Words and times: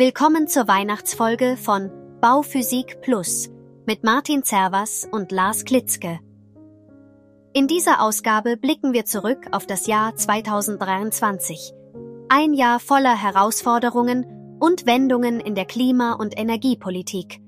Willkommen 0.00 0.48
zur 0.48 0.66
Weihnachtsfolge 0.66 1.58
von 1.58 1.90
Bauphysik 2.22 3.02
Plus 3.02 3.50
mit 3.84 4.02
Martin 4.02 4.42
Zervas 4.42 5.06
und 5.12 5.30
Lars 5.30 5.66
Klitzke. 5.66 6.20
In 7.52 7.68
dieser 7.68 8.00
Ausgabe 8.00 8.56
blicken 8.56 8.94
wir 8.94 9.04
zurück 9.04 9.48
auf 9.52 9.66
das 9.66 9.86
Jahr 9.86 10.16
2023. 10.16 11.74
Ein 12.30 12.54
Jahr 12.54 12.80
voller 12.80 13.14
Herausforderungen 13.14 14.56
und 14.58 14.86
Wendungen 14.86 15.38
in 15.38 15.54
der 15.54 15.66
Klima- 15.66 16.14
und 16.14 16.32
Energiepolitik. 16.38 17.42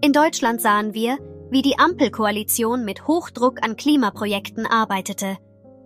In 0.00 0.12
Deutschland 0.12 0.60
sahen 0.60 0.94
wir, 0.94 1.16
wie 1.50 1.62
die 1.62 1.78
Ampelkoalition 1.78 2.84
mit 2.84 3.06
Hochdruck 3.06 3.62
an 3.62 3.76
Klimaprojekten 3.76 4.66
arbeitete. 4.66 5.36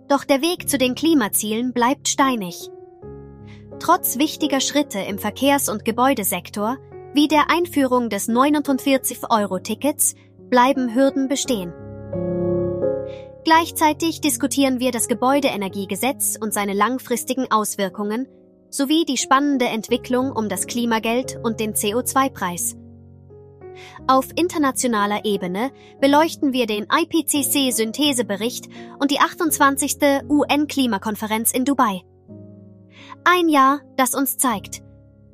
Doch 0.07 0.23
der 0.23 0.41
Weg 0.41 0.67
zu 0.67 0.79
den 0.79 0.95
Klimazielen 0.95 1.71
bleibt 1.71 2.07
steinig. 2.07 2.71
Trotz 3.81 4.19
wichtiger 4.19 4.61
Schritte 4.61 4.99
im 4.99 5.17
Verkehrs- 5.17 5.67
und 5.67 5.83
Gebäudesektor, 5.83 6.77
wie 7.15 7.27
der 7.27 7.49
Einführung 7.49 8.09
des 8.09 8.29
49-Euro-Tickets, 8.29 10.13
bleiben 10.51 10.93
Hürden 10.93 11.27
bestehen. 11.27 11.73
Gleichzeitig 13.43 14.21
diskutieren 14.21 14.79
wir 14.79 14.91
das 14.91 15.07
Gebäudeenergiegesetz 15.07 16.37
und 16.39 16.53
seine 16.53 16.73
langfristigen 16.73 17.51
Auswirkungen 17.51 18.27
sowie 18.69 19.03
die 19.03 19.17
spannende 19.17 19.65
Entwicklung 19.65 20.31
um 20.31 20.47
das 20.47 20.67
Klimageld 20.67 21.39
und 21.41 21.59
den 21.59 21.73
CO2-Preis. 21.73 22.75
Auf 24.05 24.27
internationaler 24.35 25.25
Ebene 25.25 25.71
beleuchten 25.99 26.53
wir 26.53 26.67
den 26.67 26.85
IPCC-Synthesebericht 26.85 28.69
und 28.99 29.09
die 29.09 29.19
28. 29.19 29.97
UN-Klimakonferenz 30.29 31.51
in 31.51 31.65
Dubai. 31.65 32.03
Ein 33.23 33.49
Jahr, 33.49 33.81
das 33.97 34.15
uns 34.15 34.37
zeigt, 34.37 34.81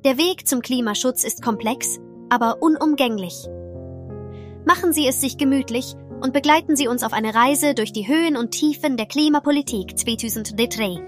der 0.04 0.18
Weg 0.18 0.46
zum 0.46 0.62
Klimaschutz 0.62 1.24
ist 1.24 1.42
komplex, 1.42 2.00
aber 2.30 2.62
unumgänglich. 2.62 3.48
Machen 4.66 4.92
Sie 4.92 5.08
es 5.08 5.22
sich 5.22 5.38
gemütlich 5.38 5.96
und 6.20 6.34
begleiten 6.34 6.76
Sie 6.76 6.90
uns 6.90 7.04
auf 7.04 7.14
eine 7.14 7.34
Reise 7.34 7.76
durch 7.76 7.94
die 7.94 8.06
Höhen 8.06 8.36
und 8.36 8.52
Tiefen 8.52 8.98
der 8.98 9.06
Klimapolitik 9.06 9.98
2003. 9.98 11.02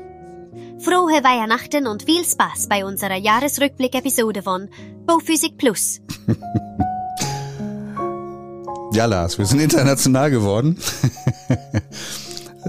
Frohe 0.79 1.21
Weihnachten 1.21 1.85
und 1.85 2.03
viel 2.03 2.23
Spaß 2.23 2.69
bei 2.69 2.85
unserer 2.85 3.17
Jahresrückblick-Episode 3.17 4.41
von 4.41 4.69
Bauphysik 5.05 5.57
Plus. 5.57 5.99
ja, 8.93 9.03
Lars, 9.03 9.37
wir 9.37 9.45
sind 9.45 9.59
international 9.59 10.31
geworden. 10.31 10.77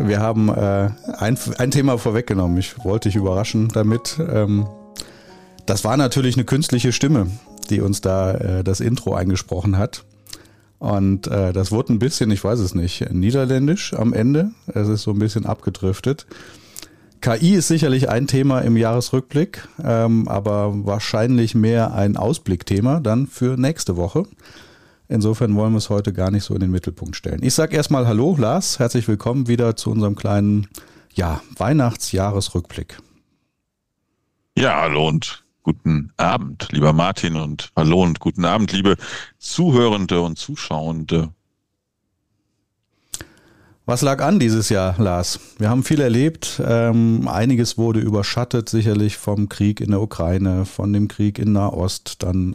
Wir 0.07 0.21
haben 0.21 0.49
äh, 0.49 0.91
ein, 1.19 1.39
ein 1.59 1.71
Thema 1.71 1.99
vorweggenommen. 1.99 2.57
Ich 2.59 2.85
wollte 2.85 3.09
dich 3.09 3.17
überraschen 3.17 3.69
damit. 3.69 4.19
Ähm, 4.19 4.67
das 5.67 5.85
war 5.85 5.97
natürlich 5.97 6.37
eine 6.37 6.45
künstliche 6.45 6.93
Stimme, 6.93 7.27
die 7.69 7.81
uns 7.81 8.01
da 8.01 8.33
äh, 8.33 8.65
das 8.65 8.81
Intro 8.81 9.15
eingesprochen 9.15 9.79
hat. 9.79 10.05
Und 10.79 11.27
äh, 11.27 11.53
das 11.53 11.71
wurde 11.71 11.93
ein 11.93 11.99
bisschen, 11.99 12.31
ich 12.31 12.43
weiß 12.43 12.59
es 12.61 12.75
nicht, 12.75 13.13
niederländisch 13.13 13.93
am 13.93 14.13
Ende. 14.15 14.51
Es 14.67 14.89
ist 14.89 15.03
so 15.03 15.11
ein 15.11 15.19
bisschen 15.19 15.45
abgedriftet. 15.45 16.27
KI 17.21 17.55
ist 17.55 17.69
sicherlich 17.69 18.09
ein 18.09 18.27
Thema 18.27 18.61
im 18.61 18.79
Jahresrückblick, 18.79 19.69
ähm, 19.85 20.27
aber 20.27 20.87
wahrscheinlich 20.87 21.55
mehr 21.55 21.93
ein 21.93 22.17
Ausblickthema 22.17 23.01
dann 23.01 23.27
für 23.27 23.59
nächste 23.59 23.97
Woche. 23.99 24.25
Insofern 25.11 25.57
wollen 25.57 25.73
wir 25.73 25.79
es 25.79 25.91
heute 25.91 26.13
gar 26.13 26.31
nicht 26.31 26.45
so 26.45 26.55
in 26.55 26.61
den 26.61 26.71
Mittelpunkt 26.71 27.17
stellen. 27.17 27.43
Ich 27.43 27.55
sage 27.55 27.75
erstmal 27.75 28.07
Hallo, 28.07 28.37
Lars, 28.39 28.79
herzlich 28.79 29.09
willkommen 29.09 29.49
wieder 29.49 29.75
zu 29.75 29.91
unserem 29.91 30.15
kleinen 30.15 30.69
ja, 31.15 31.41
Weihnachtsjahresrückblick. 31.57 32.97
Ja, 34.57 34.83
hallo 34.83 35.09
und 35.09 35.43
guten 35.65 36.13
Abend, 36.17 36.69
lieber 36.71 36.93
Martin 36.93 37.35
und 37.35 37.73
hallo 37.75 38.05
und 38.05 38.21
guten 38.21 38.45
Abend, 38.45 38.71
liebe 38.71 38.97
Zuhörende 39.41 40.21
und 40.21 40.39
Zuschauende. 40.39 41.31
Was 43.87 44.03
lag 44.03 44.23
an 44.23 44.39
dieses 44.39 44.69
Jahr, 44.69 44.95
Lars? 44.97 45.41
Wir 45.59 45.71
haben 45.71 45.83
viel 45.83 46.01
erlebt. 46.01 46.63
Ähm, 46.65 47.27
einiges 47.27 47.77
wurde 47.77 47.99
überschattet, 47.99 48.69
sicherlich 48.69 49.17
vom 49.17 49.49
Krieg 49.49 49.81
in 49.81 49.91
der 49.91 50.03
Ukraine, 50.03 50.67
von 50.67 50.93
dem 50.93 51.09
Krieg 51.09 51.41
in 51.41 51.51
Nahost, 51.51 52.23
dann 52.23 52.53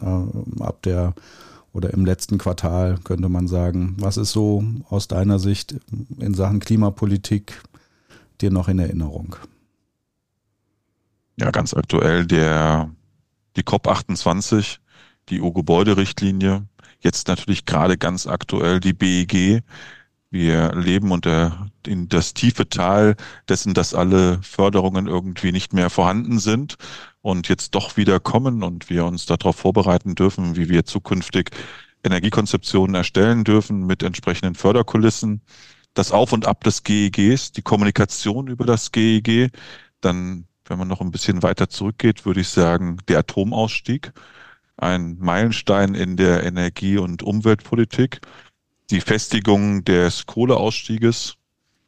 äh, 0.58 0.62
ab 0.62 0.80
der 0.84 1.12
oder 1.76 1.92
im 1.92 2.06
letzten 2.06 2.38
Quartal, 2.38 2.96
könnte 3.04 3.28
man 3.28 3.48
sagen. 3.48 3.96
Was 3.98 4.16
ist 4.16 4.32
so 4.32 4.64
aus 4.88 5.08
deiner 5.08 5.38
Sicht 5.38 5.76
in 6.18 6.32
Sachen 6.32 6.58
Klimapolitik 6.58 7.62
dir 8.40 8.50
noch 8.50 8.68
in 8.68 8.78
Erinnerung? 8.78 9.36
Ja, 11.38 11.50
ganz 11.50 11.74
aktuell 11.74 12.26
der, 12.26 12.90
die 13.56 13.62
COP28, 13.62 14.78
die 15.28 15.42
EU-Gebäuderichtlinie, 15.42 16.66
jetzt 17.00 17.28
natürlich 17.28 17.66
gerade 17.66 17.98
ganz 17.98 18.26
aktuell 18.26 18.80
die 18.80 18.94
BEG. 18.94 19.62
Wir 20.30 20.72
leben 20.74 21.12
unter 21.12 21.70
in 21.86 22.08
das 22.08 22.34
tiefe 22.34 22.68
Tal 22.68 23.16
dessen, 23.48 23.74
dass 23.74 23.94
alle 23.94 24.42
Förderungen 24.42 25.06
irgendwie 25.06 25.52
nicht 25.52 25.72
mehr 25.72 25.88
vorhanden 25.88 26.38
sind 26.40 26.76
und 27.22 27.48
jetzt 27.48 27.74
doch 27.74 27.96
wieder 27.96 28.20
kommen 28.20 28.62
und 28.62 28.90
wir 28.90 29.04
uns 29.04 29.26
darauf 29.26 29.56
vorbereiten 29.56 30.14
dürfen, 30.14 30.56
wie 30.56 30.68
wir 30.68 30.84
zukünftig 30.84 31.50
Energiekonzeptionen 32.04 32.94
erstellen 32.94 33.44
dürfen 33.44 33.86
mit 33.86 34.02
entsprechenden 34.02 34.54
Förderkulissen. 34.54 35.42
Das 35.94 36.12
Auf 36.12 36.32
und 36.32 36.46
Ab 36.46 36.64
des 36.64 36.82
GEGs, 36.82 37.52
die 37.52 37.62
Kommunikation 37.62 38.48
über 38.48 38.66
das 38.66 38.92
GEG, 38.92 39.50
dann, 40.00 40.46
wenn 40.66 40.78
man 40.78 40.88
noch 40.88 41.00
ein 41.00 41.10
bisschen 41.10 41.42
weiter 41.42 41.68
zurückgeht, 41.68 42.26
würde 42.26 42.40
ich 42.40 42.48
sagen, 42.48 42.98
der 43.08 43.20
Atomausstieg, 43.20 44.12
ein 44.76 45.16
Meilenstein 45.18 45.94
in 45.94 46.16
der 46.16 46.44
Energie- 46.44 46.98
und 46.98 47.22
Umweltpolitik, 47.22 48.20
die 48.90 49.00
Festigung 49.00 49.84
des 49.84 50.26
Kohleausstieges, 50.26 51.34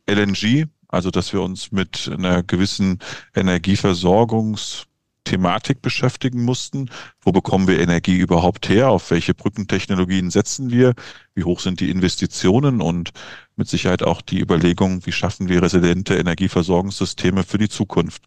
LNG, 0.09 0.67
also 0.89 1.11
dass 1.11 1.33
wir 1.33 1.43
uns 1.43 1.71
mit 1.71 2.11
einer 2.13 2.43
gewissen 2.43 2.99
Energieversorgungs- 3.35 4.89
Thematik 5.29 5.83
beschäftigen 5.83 6.43
mussten. 6.43 6.91
Wo 7.21 7.33
bekommen 7.33 7.69
wir 7.69 7.81
Energie 7.81 8.17
überhaupt 8.17 8.69
her? 8.71 8.89
Auf 8.89 9.11
welche 9.11 9.35
Brückentechnologien 9.35 10.31
setzen 10.31 10.71
wir? 10.71 10.95
Wie 11.35 11.45
hoch 11.45 11.61
sind 11.61 11.81
die 11.81 11.91
Investitionen? 11.91 12.81
Und 12.81 13.11
mit 13.55 13.69
Sicherheit 13.69 14.03
auch 14.03 14.23
die 14.23 14.41
Überlegung, 14.41 15.05
wie 15.05 15.13
schaffen 15.13 15.51
wir 15.51 15.63
resiliente 15.63 16.17
Energieversorgungssysteme 16.17 17.45
für 17.45 17.59
die 17.59 17.69
Zukunft? 17.69 18.23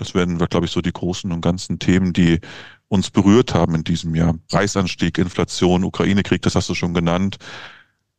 Das 0.00 0.14
werden 0.14 0.38
glaube 0.38 0.66
ich, 0.66 0.72
so 0.72 0.80
die 0.80 0.92
großen 0.92 1.30
und 1.30 1.40
ganzen 1.40 1.78
Themen, 1.78 2.12
die 2.12 2.40
uns 2.88 3.10
berührt 3.10 3.54
haben 3.54 3.74
in 3.74 3.84
diesem 3.84 4.14
Jahr. 4.14 4.34
Preisanstieg, 4.50 5.18
Inflation, 5.18 5.84
Ukraine-Krieg, 5.84 6.42
das 6.42 6.56
hast 6.56 6.68
du 6.68 6.74
schon 6.74 6.94
genannt. 6.94 7.36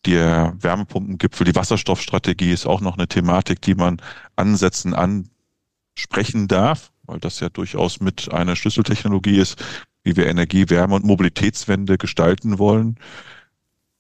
Der 0.06 0.56
Wärmepumpengipfel, 0.60 1.46
die 1.46 1.56
Wasserstoffstrategie 1.56 2.52
ist 2.52 2.66
auch 2.66 2.82
noch 2.82 2.98
eine 2.98 3.08
Thematik, 3.08 3.62
die 3.62 3.76
man 3.76 4.02
ansetzen, 4.36 4.94
ansprechen 4.94 6.48
darf 6.48 6.92
weil 7.12 7.20
das 7.20 7.40
ja 7.40 7.50
durchaus 7.50 8.00
mit 8.00 8.32
einer 8.32 8.56
Schlüsseltechnologie 8.56 9.38
ist, 9.38 9.62
wie 10.04 10.16
wir 10.16 10.28
Energie, 10.28 10.70
Wärme 10.70 10.96
und 10.96 11.06
Mobilitätswende 11.06 11.98
gestalten 11.98 12.58
wollen. 12.58 12.98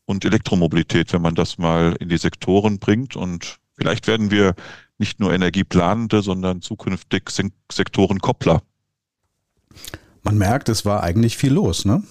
Und 0.06 0.26
Elektromobilität, 0.26 1.14
wenn 1.14 1.22
man 1.22 1.36
das 1.36 1.58
mal 1.58 1.96
in 2.00 2.10
die 2.10 2.18
Sektoren 2.18 2.80
bringt. 2.80 3.16
Und 3.16 3.60
vielleicht 3.78 4.08
werden 4.08 4.32
wir 4.32 4.56
nicht 5.02 5.20
nur 5.20 5.34
Energieplanende, 5.34 6.22
sondern 6.22 6.62
zukünftig 6.62 7.30
Sektorenkoppler. 7.70 8.62
Man 10.24 10.38
merkt, 10.38 10.70
es 10.70 10.86
war 10.86 11.04
eigentlich 11.04 11.36
viel 11.36 11.54
los, 11.54 11.84
ne? 11.84 12.04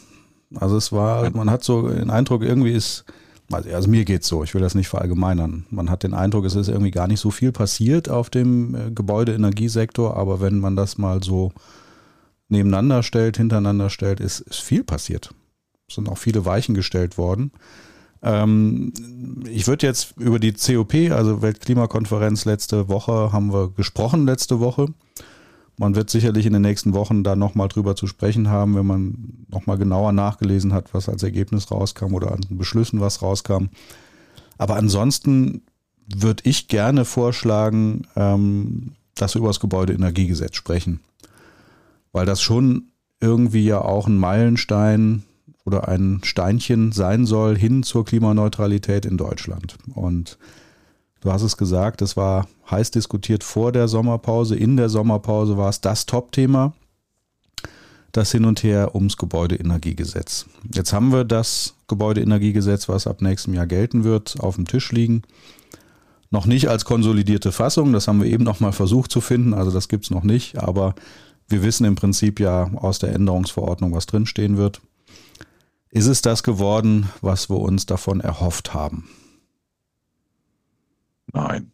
Also 0.57 0.77
es 0.77 0.91
war, 0.91 1.31
man 1.31 1.49
hat 1.49 1.63
so 1.65 1.89
den 1.89 2.11
Eindruck, 2.11 2.43
irgendwie 2.43 2.73
ist 2.73 3.05
also 3.53 3.91
mir 3.91 4.05
geht's 4.05 4.29
so, 4.29 4.45
ich 4.45 4.55
will 4.55 4.61
das 4.61 4.75
nicht 4.75 4.89
verallgemeinern. 4.89 5.67
Man 5.71 5.91
hat 5.91 6.05
den 6.05 6.15
Eindruck, 6.15 6.45
es 6.45 6.55
ist 6.55 6.69
irgendwie 6.69 6.93
gar 6.93 7.09
nicht 7.09 7.21
so 7.21 7.31
viel 7.31 7.51
passiert 7.51 8.09
auf 8.09 8.31
dem 8.31 8.75
äh, 8.75 8.91
Gebäudeenergiesektor, 8.93 10.17
aber 10.17 10.41
wenn 10.41 10.61
man 10.61 10.77
das 10.77 10.99
mal 10.99 11.23
so 11.23 11.53
nebeneinander 12.49 13.03
stellt, 13.03 13.37
hintereinander 13.37 13.91
stellt, 13.91 14.21
ist, 14.21 14.41
ist 14.41 14.61
viel 14.61 14.85
passiert. 14.85 15.35
Es 15.89 15.97
sind 15.97 16.09
auch 16.09 16.19
viele 16.19 16.45
Weichen 16.45 16.75
gestellt 16.75 17.19
worden. 17.19 17.53
Ähm, 18.23 18.93
ich 19.49 19.67
würde 19.67 19.87
jetzt 19.87 20.15
über 20.19 20.39
die 20.39 20.53
COP, 20.53 20.95
also 21.11 21.43
Weltklimakonferenz 21.43 22.45
letzte 22.45 22.89
Woche, 22.89 23.33
haben 23.33 23.53
wir 23.53 23.71
gesprochen 23.71 24.27
letzte 24.27 24.61
Woche. 24.61 24.87
Man 25.77 25.95
wird 25.95 26.11
sicherlich 26.11 26.45
in 26.45 26.53
den 26.53 26.63
nächsten 26.63 26.93
Wochen 26.93 27.25
da 27.25 27.37
nochmal 27.37 27.69
drüber 27.69 27.97
zu 27.97 28.07
sprechen 28.07 28.49
haben, 28.49 28.77
wenn 28.77 28.87
man 28.87 29.47
nochmal 29.49 29.79
genauer 29.79 30.13
nachgelesen 30.13 30.75
hat, 30.75 30.93
was 30.93 31.09
als 31.09 31.23
Ergebnis 31.23 31.71
rauskam 31.71 32.13
oder 32.13 32.33
an 32.33 32.41
Beschlüssen 32.51 33.01
was 33.01 33.23
rauskam. 33.23 33.69
Aber 34.59 34.77
ansonsten 34.77 35.63
würde 36.07 36.43
ich 36.45 36.69
gerne 36.69 37.07
vorschlagen, 37.07 38.07
ähm, 38.15 38.93
dass 39.15 39.35
wir 39.35 39.39
über 39.39 39.49
das 39.49 39.61
Gebäudeenergiegesetz 39.61 40.55
sprechen. 40.55 41.01
Weil 42.13 42.27
das 42.27 42.43
schon 42.43 42.91
irgendwie 43.21 43.65
ja 43.65 43.81
auch 43.81 44.07
ein 44.07 44.19
Meilenstein 44.19 45.23
oder 45.71 45.89
ein 45.89 46.21
Steinchen 46.25 46.93
sein 46.93 47.27
soll 47.27 47.57
hin 47.57 47.83
zur 47.83 48.05
Klimaneutralität 48.05 49.07
in 49.07 49.17
Deutschland. 49.17 49.77
Und 49.95 50.39
Du 51.21 51.31
hast 51.31 51.43
es 51.43 51.57
gesagt, 51.57 52.01
es 52.01 52.17
war 52.17 52.49
heiß 52.71 52.93
diskutiert 52.93 53.45
vor 53.45 53.73
der 53.73 53.89
Sommerpause. 53.89 54.57
In 54.57 54.77
der 54.77 54.89
Sommerpause 54.89 55.57
war 55.57 55.69
es 55.69 55.81
das 55.81 56.07
Top-Thema. 56.07 56.73
das 58.13 58.33
Hin 58.33 58.45
und 58.45 58.65
Her 58.65 58.95
ums 58.95 59.17
Gebäudeenergiegesetz. 59.19 60.47
Jetzt 60.75 60.93
haben 60.93 61.13
wir 61.13 61.25
das 61.25 61.75
Gebäudeenergiegesetz, 61.87 62.89
was 62.89 63.07
ab 63.07 63.23
nächstem 63.23 63.55
Jahr 63.55 63.69
gelten 63.69 64.03
wird, 64.03 64.41
auf 64.41 64.57
dem 64.57 64.67
Tisch 64.67 64.91
liegen. 64.91 65.23
Noch 66.31 66.47
nicht 66.47 66.69
als 66.69 66.85
konsolidierte 66.85 67.53
Fassung, 67.53 67.93
das 67.93 68.09
haben 68.09 68.21
wir 68.21 68.29
eben 68.29 68.43
noch 68.43 68.59
mal 68.59 68.73
versucht 68.73 69.13
zu 69.13 69.21
finden, 69.21 69.55
also 69.55 69.71
das 69.71 69.89
gibt 69.89 70.05
es 70.05 70.11
noch 70.11 70.25
nicht, 70.25 70.59
aber 70.59 70.97
wir 71.49 71.63
wissen 71.63 71.85
im 71.85 71.95
Prinzip 71.95 72.41
ja 72.41 72.71
aus 72.75 72.99
der 72.99 73.13
Änderungsverordnung, 73.13 73.93
was 73.95 74.07
drinstehen 74.07 74.57
wird. 74.57 74.81
Ist 75.91 76.07
es 76.07 76.23
das 76.23 76.43
geworden, 76.43 77.11
was 77.21 77.51
wir 77.51 77.59
uns 77.59 77.87
davon 77.87 78.21
erhofft 78.21 78.75
haben? 78.75 79.09
Nein. 81.33 81.73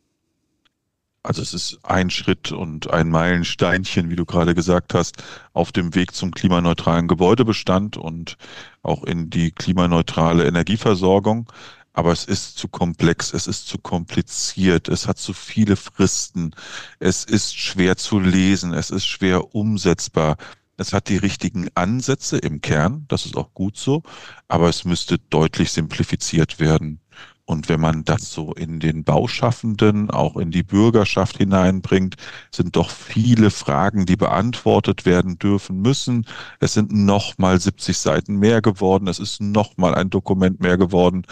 Also 1.22 1.42
es 1.42 1.52
ist 1.54 1.80
ein 1.82 2.08
Schritt 2.08 2.52
und 2.52 2.90
ein 2.90 3.10
Meilensteinchen, 3.10 4.10
wie 4.10 4.16
du 4.16 4.24
gerade 4.24 4.54
gesagt 4.54 4.94
hast, 4.94 5.22
auf 5.52 5.72
dem 5.72 5.94
Weg 5.94 6.14
zum 6.14 6.30
klimaneutralen 6.30 7.08
Gebäudebestand 7.08 7.96
und 7.96 8.36
auch 8.82 9.02
in 9.02 9.28
die 9.28 9.50
klimaneutrale 9.50 10.46
Energieversorgung 10.46 11.50
aber 11.96 12.12
es 12.12 12.26
ist 12.26 12.58
zu 12.58 12.68
komplex, 12.68 13.32
es 13.32 13.46
ist 13.46 13.66
zu 13.66 13.78
kompliziert, 13.78 14.86
es 14.88 15.08
hat 15.08 15.16
zu 15.16 15.32
viele 15.32 15.76
Fristen, 15.76 16.54
es 16.98 17.24
ist 17.24 17.58
schwer 17.58 17.96
zu 17.96 18.20
lesen, 18.20 18.74
es 18.74 18.90
ist 18.90 19.06
schwer 19.06 19.54
umsetzbar. 19.54 20.36
Es 20.76 20.92
hat 20.92 21.08
die 21.08 21.16
richtigen 21.16 21.68
Ansätze 21.74 22.36
im 22.38 22.60
Kern, 22.60 23.06
das 23.08 23.24
ist 23.24 23.36
auch 23.36 23.54
gut 23.54 23.76
so, 23.78 24.02
aber 24.48 24.68
es 24.68 24.84
müsste 24.84 25.18
deutlich 25.18 25.72
simplifiziert 25.72 26.60
werden. 26.60 27.00
Und 27.46 27.68
wenn 27.68 27.80
man 27.80 28.04
das 28.04 28.32
so 28.32 28.52
in 28.54 28.80
den 28.80 29.04
Bauschaffenden, 29.04 30.10
auch 30.10 30.36
in 30.36 30.50
die 30.50 30.64
Bürgerschaft 30.64 31.38
hineinbringt, 31.38 32.16
sind 32.50 32.74
doch 32.74 32.90
viele 32.90 33.50
Fragen, 33.50 34.04
die 34.04 34.16
beantwortet 34.16 35.06
werden 35.06 35.38
dürfen 35.38 35.80
müssen. 35.80 36.26
Es 36.58 36.74
sind 36.74 36.92
nochmal 36.92 37.60
70 37.60 37.96
Seiten 37.96 38.36
mehr 38.36 38.62
geworden. 38.62 39.06
Es 39.06 39.20
ist 39.20 39.40
nochmal 39.40 39.94
ein 39.94 40.10
Dokument 40.10 40.60
mehr 40.60 40.76
geworden. 40.76 41.24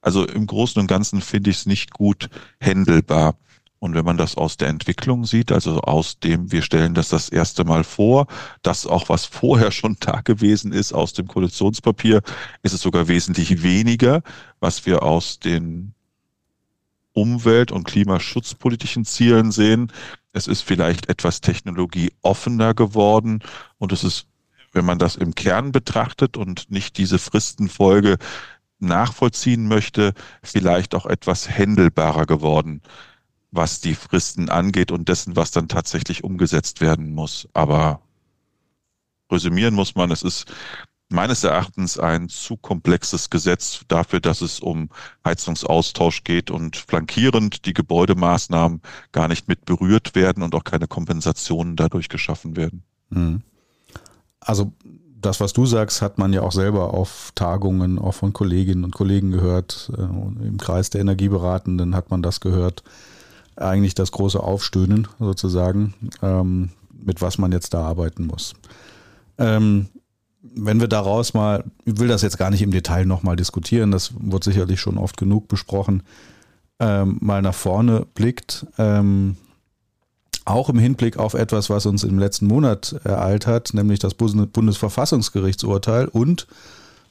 Also 0.00 0.26
im 0.26 0.46
Großen 0.46 0.80
und 0.80 0.86
Ganzen 0.86 1.20
finde 1.20 1.50
ich 1.50 1.58
es 1.58 1.66
nicht 1.66 1.92
gut 1.92 2.30
händelbar. 2.60 3.36
Und 3.80 3.94
wenn 3.94 4.04
man 4.04 4.16
das 4.16 4.36
aus 4.36 4.56
der 4.56 4.68
Entwicklung 4.68 5.24
sieht, 5.24 5.52
also 5.52 5.80
aus 5.82 6.18
dem, 6.18 6.50
wir 6.50 6.62
stellen 6.62 6.94
das 6.94 7.10
das 7.10 7.28
erste 7.28 7.64
Mal 7.64 7.84
vor, 7.84 8.26
das 8.62 8.86
auch 8.86 9.08
was 9.08 9.24
vorher 9.24 9.70
schon 9.70 9.96
da 10.00 10.20
gewesen 10.20 10.72
ist 10.72 10.92
aus 10.92 11.12
dem 11.12 11.28
Koalitionspapier, 11.28 12.22
ist 12.62 12.72
es 12.72 12.80
sogar 12.80 13.06
wesentlich 13.06 13.62
weniger, 13.62 14.22
was 14.58 14.84
wir 14.84 15.02
aus 15.04 15.38
den 15.38 15.94
Umwelt- 17.12 17.72
und 17.72 17.84
klimaschutzpolitischen 17.84 19.04
Zielen 19.04 19.52
sehen. 19.52 19.92
Es 20.32 20.48
ist 20.48 20.62
vielleicht 20.62 21.08
etwas 21.08 21.40
technologieoffener 21.40 22.74
geworden 22.74 23.40
und 23.78 23.92
es 23.92 24.02
ist, 24.02 24.26
wenn 24.72 24.84
man 24.84 24.98
das 24.98 25.14
im 25.14 25.34
Kern 25.34 25.72
betrachtet 25.72 26.36
und 26.36 26.70
nicht 26.70 26.98
diese 26.98 27.18
Fristenfolge 27.18 28.18
nachvollziehen 28.80 29.66
möchte, 29.66 30.14
vielleicht 30.42 30.94
auch 30.94 31.06
etwas 31.06 31.48
händelbarer 31.48 32.26
geworden, 32.26 32.82
was 33.50 33.80
die 33.80 33.94
Fristen 33.94 34.48
angeht 34.50 34.90
und 34.92 35.08
dessen, 35.08 35.36
was 35.36 35.50
dann 35.50 35.68
tatsächlich 35.68 36.24
umgesetzt 36.24 36.80
werden 36.80 37.14
muss. 37.14 37.48
Aber 37.54 38.00
resümieren 39.30 39.74
muss 39.74 39.94
man, 39.94 40.10
es 40.10 40.22
ist 40.22 40.52
meines 41.10 41.42
Erachtens 41.44 41.98
ein 41.98 42.28
zu 42.28 42.56
komplexes 42.56 43.30
Gesetz 43.30 43.80
dafür, 43.88 44.20
dass 44.20 44.42
es 44.42 44.60
um 44.60 44.90
Heizungsaustausch 45.24 46.24
geht 46.24 46.50
und 46.50 46.76
flankierend 46.76 47.64
die 47.64 47.72
Gebäudemaßnahmen 47.72 48.82
gar 49.12 49.28
nicht 49.28 49.48
mit 49.48 49.64
berührt 49.64 50.14
werden 50.14 50.42
und 50.42 50.54
auch 50.54 50.64
keine 50.64 50.86
Kompensationen 50.86 51.76
dadurch 51.76 52.08
geschaffen 52.08 52.56
werden. 52.56 52.82
Hm. 53.10 53.42
Also 54.40 54.72
das, 55.20 55.40
was 55.40 55.52
du 55.52 55.66
sagst, 55.66 56.02
hat 56.02 56.18
man 56.18 56.32
ja 56.32 56.42
auch 56.42 56.52
selber 56.52 56.94
auf 56.94 57.32
Tagungen, 57.34 57.98
auch 57.98 58.14
von 58.14 58.32
Kolleginnen 58.32 58.84
und 58.84 58.94
Kollegen 58.94 59.30
gehört. 59.30 59.90
Äh, 59.96 60.02
Im 60.02 60.58
Kreis 60.58 60.90
der 60.90 61.00
Energieberatenden 61.00 61.94
hat 61.94 62.10
man 62.10 62.22
das 62.22 62.40
gehört. 62.40 62.82
Eigentlich 63.58 63.94
das 63.94 64.12
große 64.12 64.40
Aufstöhnen 64.40 65.08
sozusagen, 65.18 65.94
ähm, 66.22 66.70
mit 66.92 67.20
was 67.20 67.38
man 67.38 67.52
jetzt 67.52 67.74
da 67.74 67.82
arbeiten 67.82 68.26
muss. 68.26 68.54
Ähm, 69.38 69.88
wenn 70.42 70.80
wir 70.80 70.88
daraus 70.88 71.34
mal, 71.34 71.64
ich 71.84 71.98
will 71.98 72.08
das 72.08 72.22
jetzt 72.22 72.38
gar 72.38 72.50
nicht 72.50 72.62
im 72.62 72.70
Detail 72.70 73.04
nochmal 73.04 73.36
diskutieren, 73.36 73.90
das 73.90 74.12
wird 74.18 74.44
sicherlich 74.44 74.80
schon 74.80 74.98
oft 74.98 75.16
genug 75.16 75.48
besprochen, 75.48 76.02
ähm, 76.80 77.18
mal 77.20 77.42
nach 77.42 77.54
vorne 77.54 78.06
blickt, 78.14 78.66
ähm, 78.78 79.36
auch 80.44 80.68
im 80.70 80.78
Hinblick 80.78 81.18
auf 81.18 81.34
etwas, 81.34 81.68
was 81.68 81.86
uns 81.86 82.04
im 82.04 82.18
letzten 82.18 82.46
Monat 82.46 82.98
ereilt 83.04 83.46
hat, 83.46 83.74
nämlich 83.74 83.98
das 83.98 84.14
Bundesverfassungsgerichtsurteil 84.14 86.06
und 86.06 86.46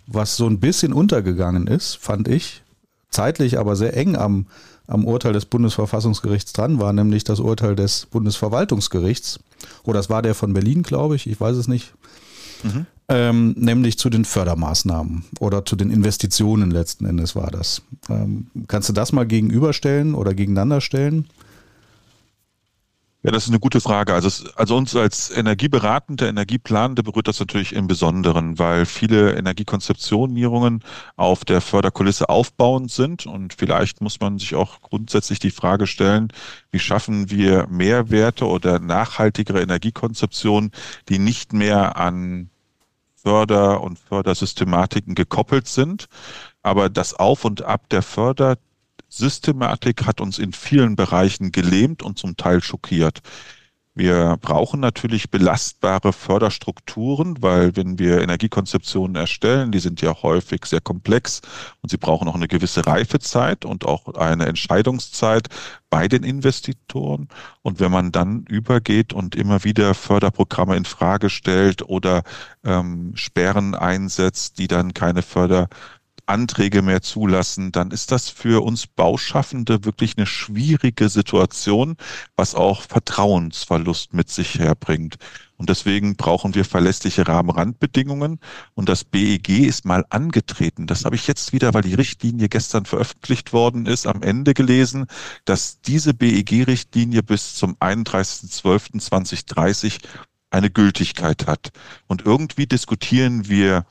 was 0.07 0.37
so 0.37 0.47
ein 0.47 0.59
bisschen 0.59 0.93
untergegangen 0.93 1.67
ist, 1.67 1.95
fand 1.97 2.27
ich, 2.27 2.63
zeitlich 3.09 3.59
aber 3.59 3.75
sehr 3.75 3.95
eng 3.95 4.15
am, 4.15 4.47
am 4.87 5.05
Urteil 5.05 5.33
des 5.33 5.45
Bundesverfassungsgerichts 5.45 6.53
dran 6.53 6.79
war, 6.79 6.93
nämlich 6.93 7.23
das 7.23 7.39
Urteil 7.39 7.75
des 7.75 8.07
Bundesverwaltungsgerichts. 8.07 9.39
Oder 9.83 9.99
das 9.99 10.09
war 10.09 10.21
der 10.21 10.33
von 10.33 10.53
Berlin, 10.53 10.83
glaube 10.83 11.15
ich, 11.15 11.27
ich 11.27 11.39
weiß 11.39 11.57
es 11.57 11.67
nicht. 11.67 11.93
Mhm. 12.63 12.85
Ähm, 13.09 13.55
nämlich 13.57 13.97
zu 13.97 14.09
den 14.09 14.25
Fördermaßnahmen 14.25 15.23
oder 15.39 15.65
zu 15.65 15.75
den 15.75 15.91
Investitionen 15.91 16.71
letzten 16.71 17.05
Endes 17.05 17.35
war 17.35 17.51
das. 17.51 17.81
Ähm, 18.09 18.47
kannst 18.67 18.89
du 18.89 18.93
das 18.93 19.13
mal 19.13 19.25
gegenüberstellen 19.25 20.13
oder 20.13 20.33
gegeneinander 20.33 20.81
stellen? 20.81 21.27
Ja, 23.23 23.31
das 23.31 23.45
ist 23.45 23.49
eine 23.49 23.59
gute 23.59 23.81
Frage. 23.81 24.13
Also, 24.13 24.47
also 24.55 24.77
uns 24.77 24.95
als 24.95 25.31
Energieberatende, 25.31 26.27
Energieplanende 26.27 27.01
berührt 27.01 27.27
das 27.27 27.39
natürlich 27.39 27.73
im 27.73 27.87
Besonderen, 27.87 28.59
weil 28.59 28.85
viele 28.85 29.35
Energiekonzeptionierungen 29.35 30.83
auf 31.15 31.43
der 31.43 31.61
Förderkulisse 31.61 32.29
aufbauend 32.29 32.91
sind. 32.91 33.25
Und 33.25 33.53
vielleicht 33.55 34.01
muss 34.01 34.19
man 34.19 34.37
sich 34.37 34.53
auch 34.55 34.81
grundsätzlich 34.81 35.39
die 35.39 35.51
Frage 35.51 35.87
stellen, 35.87 36.29
wie 36.71 36.79
schaffen 36.79 37.29
wir 37.31 37.67
Mehrwerte 37.67 38.45
oder 38.45 38.79
nachhaltigere 38.79 39.61
Energiekonzeptionen, 39.61 40.71
die 41.09 41.17
nicht 41.19 41.53
mehr 41.53 41.97
an 41.97 42.51
Förder- 43.15 43.81
und 43.81 43.97
Fördersystematiken 43.99 45.15
gekoppelt 45.15 45.67
sind, 45.67 46.05
aber 46.61 46.87
das 46.89 47.13
Auf 47.13 47.45
und 47.45 47.63
Ab 47.63 47.89
der 47.89 48.03
Förder 48.03 48.57
Systematik 49.09 50.05
hat 50.05 50.21
uns 50.21 50.39
in 50.39 50.53
vielen 50.53 50.95
Bereichen 50.95 51.51
gelähmt 51.51 52.03
und 52.03 52.17
zum 52.17 52.37
Teil 52.37 52.61
schockiert. 52.61 53.21
Wir 53.97 54.37
brauchen 54.39 54.79
natürlich 54.79 55.31
belastbare 55.31 56.13
Förderstrukturen, 56.13 57.41
weil 57.41 57.75
wenn 57.75 57.97
wir 57.97 58.21
Energiekonzeptionen 58.21 59.15
erstellen, 59.15 59.71
die 59.71 59.79
sind 59.79 60.01
ja 60.03 60.21
häufig 60.21 60.67
sehr 60.67 60.81
komplex 60.81 61.41
und 61.81 61.89
sie 61.89 61.97
brauchen 61.97 62.27
auch 62.27 62.35
eine 62.35 62.47
gewisse 62.47 62.85
Reifezeit 62.85 63.65
und 63.65 63.85
auch 63.85 64.13
eine 64.13 64.45
Entscheidungszeit 64.45 65.47
bei 65.89 66.07
den 66.07 66.21
Investitoren. 66.21 67.27
Und 67.63 67.79
wenn 67.79 67.91
man 67.91 68.11
dann 68.11 68.43
übergeht 68.43 69.13
und 69.13 69.35
immer 69.35 69.63
wieder 69.63 69.95
Förderprogramme 69.95 70.75
in 70.75 70.85
Frage 70.85 71.31
stellt 71.31 71.81
oder 71.81 72.21
ähm, 72.63 73.13
Sperren 73.15 73.73
einsetzt, 73.73 74.59
die 74.59 74.67
dann 74.67 74.93
keine 74.93 75.23
Förder 75.23 75.69
Anträge 76.27 76.81
mehr 76.81 77.01
zulassen, 77.01 77.71
dann 77.71 77.91
ist 77.91 78.11
das 78.11 78.29
für 78.29 78.63
uns 78.63 78.87
Bauschaffende 78.87 79.85
wirklich 79.85 80.17
eine 80.17 80.25
schwierige 80.25 81.09
Situation, 81.09 81.95
was 82.35 82.55
auch 82.55 82.81
Vertrauensverlust 82.81 84.13
mit 84.13 84.29
sich 84.29 84.59
herbringt. 84.59 85.17
Und 85.57 85.69
deswegen 85.69 86.15
brauchen 86.15 86.53
wir 86.53 86.65
verlässliche 86.65 87.27
Rahmenrandbedingungen. 87.27 88.39
Und 88.75 88.89
das 88.89 89.03
BEG 89.03 89.49
ist 89.49 89.85
mal 89.85 90.05
angetreten. 90.09 90.85
Das 90.85 91.03
habe 91.03 91.15
ich 91.15 91.25
jetzt 91.25 91.51
wieder, 91.51 91.73
weil 91.73 91.81
die 91.81 91.95
Richtlinie 91.95 92.47
gestern 92.47 92.85
veröffentlicht 92.85 93.53
worden 93.53 93.87
ist, 93.87 94.05
am 94.05 94.21
Ende 94.21 94.53
gelesen, 94.53 95.07
dass 95.45 95.81
diese 95.81 96.13
BEG-Richtlinie 96.13 97.23
bis 97.23 97.55
zum 97.55 97.73
31.12.2030 97.77 99.97
eine 100.51 100.69
Gültigkeit 100.69 101.47
hat. 101.47 101.71
Und 102.05 102.23
irgendwie 102.25 102.67
diskutieren 102.67 103.49
wir 103.49 103.87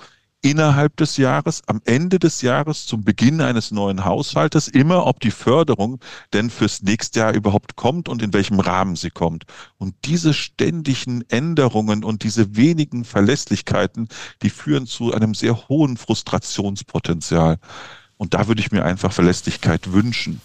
innerhalb 0.47 0.97
des 0.97 1.17
Jahres, 1.17 1.63
am 1.67 1.81
Ende 1.85 2.21
des 2.21 2.41
Jahres, 2.41 2.87
zum 2.87 3.03
Beginn 3.03 3.41
eines 3.41 3.73
neuen 3.73 4.05
Haushaltes, 4.05 4.69
immer 4.69 5.07
ob 5.07 5.19
die 5.19 5.33
Förderung 5.33 5.99
denn 6.33 6.51
fürs 6.51 6.83
nächste 6.83 7.19
Jahr 7.21 7.35
überhaupt 7.35 7.75
kommt 7.75 8.09
und 8.09 8.23
in 8.23 8.33
welchem 8.33 8.61
Rahmen 8.61 8.95
sie 8.95 9.11
kommt. 9.11 9.45
Und 9.77 9.97
diese 10.05 10.33
ständigen 10.33 11.23
Änderungen 11.29 12.05
und 12.05 12.23
diese 12.23 12.55
wenigen 12.55 13.05
Verlässlichkeiten, 13.05 14.09
die 14.43 14.51
führen 14.51 14.87
zu 14.87 15.13
einem 15.13 15.35
sehr 15.35 15.69
hohen 15.69 15.97
Frustrationspotenzial. 15.97 17.59
Und 18.17 18.33
da 18.35 18.47
würde 18.47 18.61
ich 18.61 18.71
mir 18.71 18.85
einfach 18.85 19.13
Verlässlichkeit 19.13 19.93
wünschen. 19.93 20.41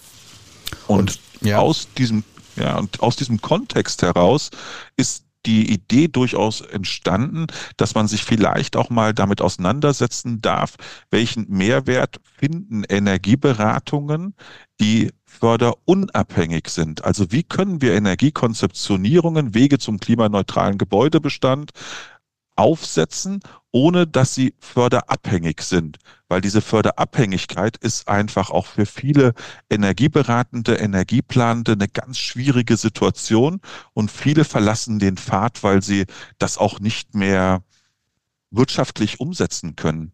Und, 0.87 1.19
und 1.41 1.47
ja. 1.47 1.59
aus 1.59 1.87
diesem 1.95 2.23
ja, 2.57 2.77
und 2.77 3.01
aus 3.01 3.15
diesem 3.15 3.39
Kontext 3.39 4.01
heraus 4.01 4.49
ist 4.97 5.23
die 5.45 5.71
Idee 5.71 6.07
durchaus 6.07 6.61
entstanden, 6.61 7.47
dass 7.77 7.95
man 7.95 8.07
sich 8.07 8.23
vielleicht 8.23 8.75
auch 8.75 8.89
mal 8.89 9.13
damit 9.13 9.41
auseinandersetzen 9.41 10.41
darf, 10.41 10.75
welchen 11.09 11.49
Mehrwert 11.49 12.19
finden 12.23 12.83
Energieberatungen, 12.83 14.35
die 14.79 15.11
förderunabhängig 15.25 16.67
sind. 16.67 17.05
Also 17.05 17.31
wie 17.31 17.43
können 17.43 17.81
wir 17.81 17.93
Energiekonzeptionierungen, 17.93 19.53
Wege 19.53 19.79
zum 19.79 19.99
klimaneutralen 19.99 20.77
Gebäudebestand 20.77 21.71
aufsetzen, 22.61 23.39
ohne 23.71 24.05
dass 24.05 24.35
sie 24.35 24.53
förderabhängig 24.59 25.61
sind. 25.61 25.97
Weil 26.27 26.41
diese 26.41 26.61
Förderabhängigkeit 26.61 27.77
ist 27.77 28.07
einfach 28.07 28.51
auch 28.51 28.67
für 28.67 28.85
viele 28.85 29.33
Energieberatende, 29.69 30.75
Energieplanende 30.75 31.73
eine 31.73 31.87
ganz 31.87 32.19
schwierige 32.19 32.77
Situation. 32.77 33.61
Und 33.93 34.11
viele 34.11 34.45
verlassen 34.45 34.99
den 34.99 35.17
Pfad, 35.17 35.63
weil 35.63 35.81
sie 35.81 36.05
das 36.37 36.57
auch 36.57 36.79
nicht 36.79 37.15
mehr 37.15 37.63
wirtschaftlich 38.51 39.19
umsetzen 39.19 39.75
können. 39.75 40.11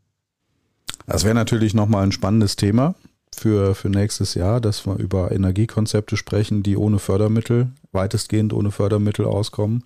Das 1.06 1.24
wäre 1.24 1.36
natürlich 1.36 1.74
nochmal 1.74 2.04
ein 2.04 2.12
spannendes 2.12 2.56
Thema 2.56 2.96
für, 3.36 3.75
für 3.75 3.89
nächstes 3.89 4.36
Jahr, 4.36 4.62
dass 4.62 4.86
wir 4.86 4.96
über 4.96 5.32
Energiekonzepte 5.32 6.16
sprechen, 6.16 6.63
die 6.63 6.77
ohne 6.77 7.00
Fördermittel, 7.00 7.72
weitestgehend 7.92 8.54
ohne 8.54 8.72
Fördermittel 8.72 9.25
auskommen. 9.25 9.84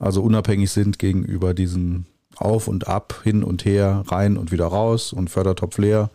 Also 0.00 0.22
unabhängig 0.22 0.72
sind 0.72 0.98
gegenüber 0.98 1.54
diesen 1.54 2.06
Auf 2.36 2.66
und 2.66 2.88
Ab, 2.88 3.20
hin 3.22 3.44
und 3.44 3.64
her, 3.64 4.02
rein 4.08 4.36
und 4.36 4.50
wieder 4.50 4.66
raus 4.66 5.12
und 5.12 5.30
Fördertopf 5.30 5.78
leer. 5.78 6.10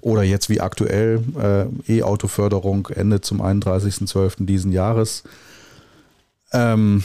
Oder 0.00 0.22
jetzt 0.22 0.48
wie 0.48 0.60
aktuell 0.60 1.22
äh, 1.86 1.98
E-Auto-Förderung 1.98 2.88
endet 2.88 3.24
zum 3.24 3.42
31.12. 3.42 4.46
diesen 4.46 4.72
Jahres. 4.72 5.24
Ähm, 6.52 7.04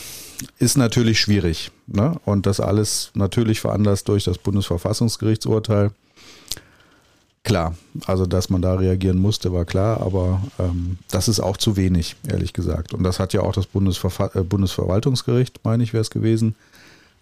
ist 0.60 0.77
natürlich 0.77 1.20
schwierig. 1.20 1.72
Ne? 1.88 2.15
Und 2.24 2.46
das 2.46 2.60
alles 2.60 3.12
natürlich 3.13 3.60
veranlasst 3.60 4.08
durch 4.08 4.24
das 4.24 4.38
Bundesverfassungsgerichtsurteil. 4.38 5.92
Klar, 7.44 7.76
also 8.06 8.26
dass 8.26 8.50
man 8.50 8.62
da 8.62 8.76
reagieren 8.76 9.18
musste, 9.18 9.52
war 9.52 9.66
klar, 9.66 10.00
aber 10.00 10.42
ähm, 10.60 10.98
das 11.12 11.28
ist 11.28 11.42
auch 11.42 11.58
zu 11.58 11.76
wenig, 11.76 12.16
ehrlich 12.26 12.54
gesagt. 12.54 12.94
Und 12.94 13.04
das 13.04 13.20
hat 13.20 13.34
ja 13.34 13.42
auch 13.42 13.52
das 13.52 13.66
Bundesverfa 13.66 14.32
äh, 14.34 14.44
Bundesverwaltungsgericht, 14.44 15.60
meine 15.66 15.84
ich, 15.84 15.92
wäre 15.92 16.02
es 16.02 16.10
gewesen, 16.10 16.56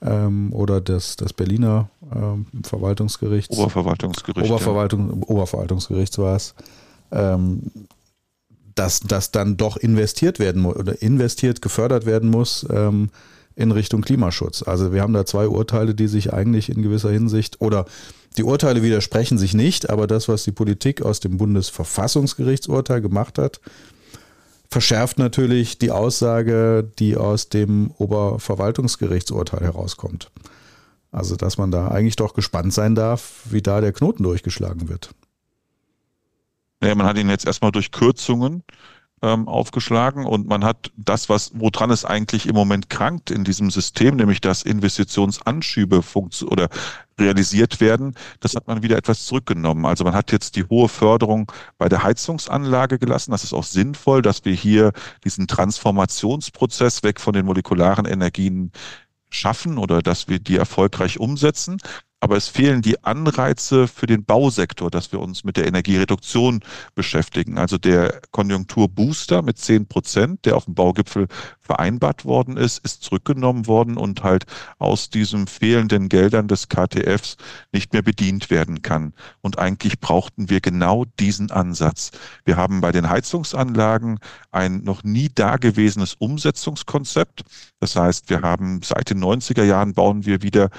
ähm, 0.03 0.53
oder 0.53 0.79
das, 0.79 1.15
das 1.15 1.33
Berliner 1.33 1.89
ähm, 2.13 2.45
Verwaltungsgericht. 2.63 3.49
Oberverwaltungsgericht. 3.51 4.47
Oberverwaltung, 4.47 5.21
ja. 5.21 5.27
Oberverwaltungsgericht 5.27 6.17
war 6.19 6.35
es. 6.35 6.53
Ähm, 7.11 7.71
dass 8.75 8.99
das 9.01 9.31
dann 9.31 9.57
doch 9.57 9.75
investiert 9.75 10.39
werden 10.39 10.61
muss 10.61 10.75
oder 10.75 11.01
investiert, 11.01 11.61
gefördert 11.61 12.05
werden 12.05 12.29
muss 12.29 12.65
ähm, 12.69 13.09
in 13.55 13.71
Richtung 13.71 14.01
Klimaschutz. 14.01 14.63
Also 14.63 14.93
wir 14.93 15.01
haben 15.01 15.13
da 15.13 15.25
zwei 15.25 15.47
Urteile, 15.47 15.93
die 15.93 16.07
sich 16.07 16.31
eigentlich 16.31 16.69
in 16.69 16.81
gewisser 16.81 17.11
Hinsicht 17.11 17.59
oder 17.59 17.85
die 18.37 18.43
Urteile 18.43 18.81
widersprechen 18.81 19.37
sich 19.37 19.53
nicht, 19.53 19.89
aber 19.89 20.07
das, 20.07 20.27
was 20.27 20.43
die 20.43 20.51
Politik 20.51 21.01
aus 21.01 21.19
dem 21.19 21.37
Bundesverfassungsgerichtsurteil 21.37 23.01
gemacht 23.01 23.37
hat, 23.37 23.59
verschärft 24.69 25.19
natürlich 25.19 25.79
die 25.79 25.91
Aussage, 25.91 26.89
die 26.97 27.17
aus 27.17 27.49
dem 27.49 27.91
Oberverwaltungsgerichtsurteil 27.97 29.61
herauskommt. 29.61 30.31
Also, 31.11 31.35
dass 31.35 31.57
man 31.57 31.71
da 31.71 31.89
eigentlich 31.89 32.15
doch 32.15 32.33
gespannt 32.33 32.73
sein 32.73 32.95
darf, 32.95 33.41
wie 33.49 33.61
da 33.61 33.81
der 33.81 33.91
Knoten 33.91 34.23
durchgeschlagen 34.23 34.87
wird. 34.87 35.13
Naja, 36.79 36.95
man 36.95 37.05
hat 37.05 37.17
ihn 37.17 37.29
jetzt 37.29 37.45
erstmal 37.45 37.73
durch 37.73 37.91
Kürzungen 37.91 38.63
ähm, 39.21 39.47
aufgeschlagen 39.47 40.25
und 40.25 40.47
man 40.47 40.63
hat 40.63 40.91
das, 40.97 41.29
was 41.29 41.51
woran 41.53 41.91
es 41.91 42.05
eigentlich 42.05 42.47
im 42.47 42.55
Moment 42.55 42.89
krankt 42.89 43.29
in 43.29 43.43
diesem 43.43 43.69
System, 43.69 44.15
nämlich 44.15 44.41
dass 44.41 44.63
Investitionsanschübe 44.63 46.01
oder 46.45 46.69
realisiert 47.19 47.79
werden, 47.79 48.15
das 48.39 48.55
hat 48.55 48.67
man 48.67 48.81
wieder 48.81 48.97
etwas 48.97 49.25
zurückgenommen. 49.25 49.85
Also 49.85 50.03
man 50.03 50.13
hat 50.13 50.31
jetzt 50.31 50.55
die 50.55 50.63
hohe 50.63 50.89
Förderung 50.89 51.51
bei 51.77 51.87
der 51.87 52.03
Heizungsanlage 52.03 52.97
gelassen. 52.97 53.31
Das 53.31 53.43
ist 53.43 53.53
auch 53.53 53.63
sinnvoll, 53.63 54.23
dass 54.23 54.43
wir 54.43 54.53
hier 54.53 54.91
diesen 55.23 55.47
Transformationsprozess 55.47 57.03
weg 57.03 57.19
von 57.19 57.33
den 57.33 57.45
molekularen 57.45 58.05
Energien 58.05 58.71
schaffen 59.29 59.77
oder 59.77 60.01
dass 60.01 60.27
wir 60.27 60.39
die 60.39 60.57
erfolgreich 60.57 61.19
umsetzen 61.19 61.77
aber 62.21 62.37
es 62.37 62.47
fehlen 62.47 62.83
die 62.83 63.03
Anreize 63.03 63.87
für 63.87 64.05
den 64.05 64.23
Bausektor, 64.23 64.91
dass 64.91 65.11
wir 65.11 65.19
uns 65.19 65.43
mit 65.43 65.57
der 65.57 65.65
Energiereduktion 65.65 66.61
beschäftigen. 66.93 67.57
Also 67.57 67.79
der 67.79 68.21
Konjunkturbooster 68.29 69.41
mit 69.41 69.57
zehn 69.57 69.87
Prozent, 69.87 70.45
der 70.45 70.55
auf 70.55 70.65
dem 70.65 70.75
Baugipfel 70.75 71.27
vereinbart 71.59 72.23
worden 72.23 72.57
ist, 72.57 72.77
ist 72.85 73.01
zurückgenommen 73.01 73.65
worden 73.65 73.97
und 73.97 74.21
halt 74.21 74.45
aus 74.77 75.09
diesen 75.09 75.47
fehlenden 75.47 76.09
Geldern 76.09 76.47
des 76.47 76.69
KTFs 76.69 77.37
nicht 77.71 77.91
mehr 77.91 78.03
bedient 78.03 78.51
werden 78.51 78.83
kann. 78.83 79.13
Und 79.41 79.57
eigentlich 79.57 79.99
brauchten 79.99 80.47
wir 80.47 80.61
genau 80.61 81.05
diesen 81.19 81.49
Ansatz. 81.49 82.11
Wir 82.45 82.55
haben 82.55 82.81
bei 82.81 82.91
den 82.91 83.09
Heizungsanlagen 83.09 84.19
ein 84.51 84.83
noch 84.83 85.03
nie 85.03 85.29
dagewesenes 85.33 86.13
Umsetzungskonzept. 86.13 87.41
Das 87.79 87.95
heißt, 87.95 88.29
wir 88.29 88.41
haben 88.41 88.81
seit 88.83 89.09
den 89.09 89.23
90er 89.23 89.63
Jahren 89.63 89.93
bauen 89.93 90.27
wir 90.27 90.43
wieder 90.43 90.69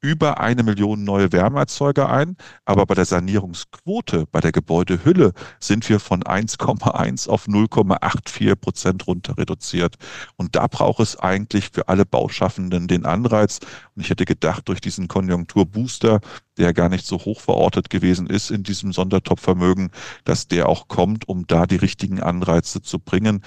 über 0.00 0.38
eine 0.40 0.62
Million 0.62 1.02
neue 1.02 1.32
Wärmeerzeuger 1.32 2.08
ein, 2.08 2.36
aber 2.64 2.86
bei 2.86 2.94
der 2.94 3.04
Sanierungsquote, 3.04 4.26
bei 4.30 4.40
der 4.40 4.52
Gebäudehülle 4.52 5.32
sind 5.58 5.88
wir 5.88 5.98
von 5.98 6.22
1,1 6.22 7.28
auf 7.28 7.46
0,84 7.46 8.54
Prozent 8.56 9.06
runter 9.06 9.36
reduziert. 9.36 9.96
Und 10.36 10.54
da 10.54 10.66
braucht 10.68 11.00
es 11.00 11.16
eigentlich 11.16 11.70
für 11.72 11.88
alle 11.88 12.06
Bauschaffenden 12.06 12.86
den 12.86 13.06
Anreiz. 13.06 13.58
Und 13.96 14.02
ich 14.02 14.10
hätte 14.10 14.24
gedacht, 14.24 14.68
durch 14.68 14.80
diesen 14.80 15.08
Konjunkturbooster, 15.08 16.20
der 16.58 16.72
gar 16.74 16.88
nicht 16.88 17.06
so 17.06 17.18
hoch 17.18 17.40
verortet 17.40 17.90
gewesen 17.90 18.26
ist 18.28 18.50
in 18.50 18.62
diesem 18.62 18.92
Sondertopfvermögen, 18.92 19.90
dass 20.24 20.48
der 20.48 20.68
auch 20.68 20.88
kommt, 20.88 21.28
um 21.28 21.46
da 21.46 21.66
die 21.66 21.76
richtigen 21.76 22.20
Anreize 22.20 22.82
zu 22.82 22.98
bringen, 22.98 23.42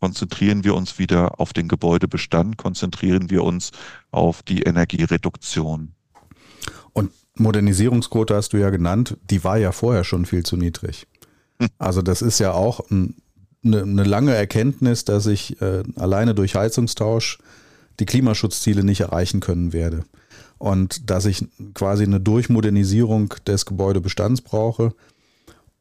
konzentrieren 0.00 0.64
wir 0.64 0.74
uns 0.74 0.98
wieder 0.98 1.38
auf 1.38 1.52
den 1.52 1.68
Gebäudebestand, 1.68 2.56
konzentrieren 2.56 3.30
wir 3.30 3.44
uns 3.44 3.70
auf 4.10 4.42
die 4.42 4.62
Energiereduktion. 4.62 5.92
Und 6.92 7.12
Modernisierungsquote 7.36 8.34
hast 8.34 8.52
du 8.52 8.56
ja 8.56 8.70
genannt, 8.70 9.16
die 9.30 9.44
war 9.44 9.58
ja 9.58 9.72
vorher 9.72 10.04
schon 10.04 10.26
viel 10.26 10.44
zu 10.44 10.56
niedrig. 10.56 11.06
Hm. 11.58 11.68
Also 11.78 12.02
das 12.02 12.22
ist 12.22 12.38
ja 12.38 12.52
auch 12.52 12.80
ein, 12.90 13.14
eine, 13.64 13.82
eine, 13.82 14.04
lange 14.04 14.34
Erkenntnis, 14.34 15.04
dass 15.04 15.26
ich 15.26 15.60
äh, 15.60 15.82
alleine 15.96 16.34
durch 16.34 16.54
Heizungstausch 16.54 17.38
die 18.00 18.06
Klimaschutzziele 18.06 18.82
nicht 18.82 19.00
erreichen 19.00 19.40
können 19.40 19.72
werde. 19.72 20.04
Und 20.58 21.10
dass 21.10 21.26
ich 21.26 21.46
quasi 21.74 22.04
eine 22.04 22.20
Durchmodernisierung 22.20 23.34
des 23.46 23.66
Gebäudebestands 23.66 24.40
brauche, 24.42 24.92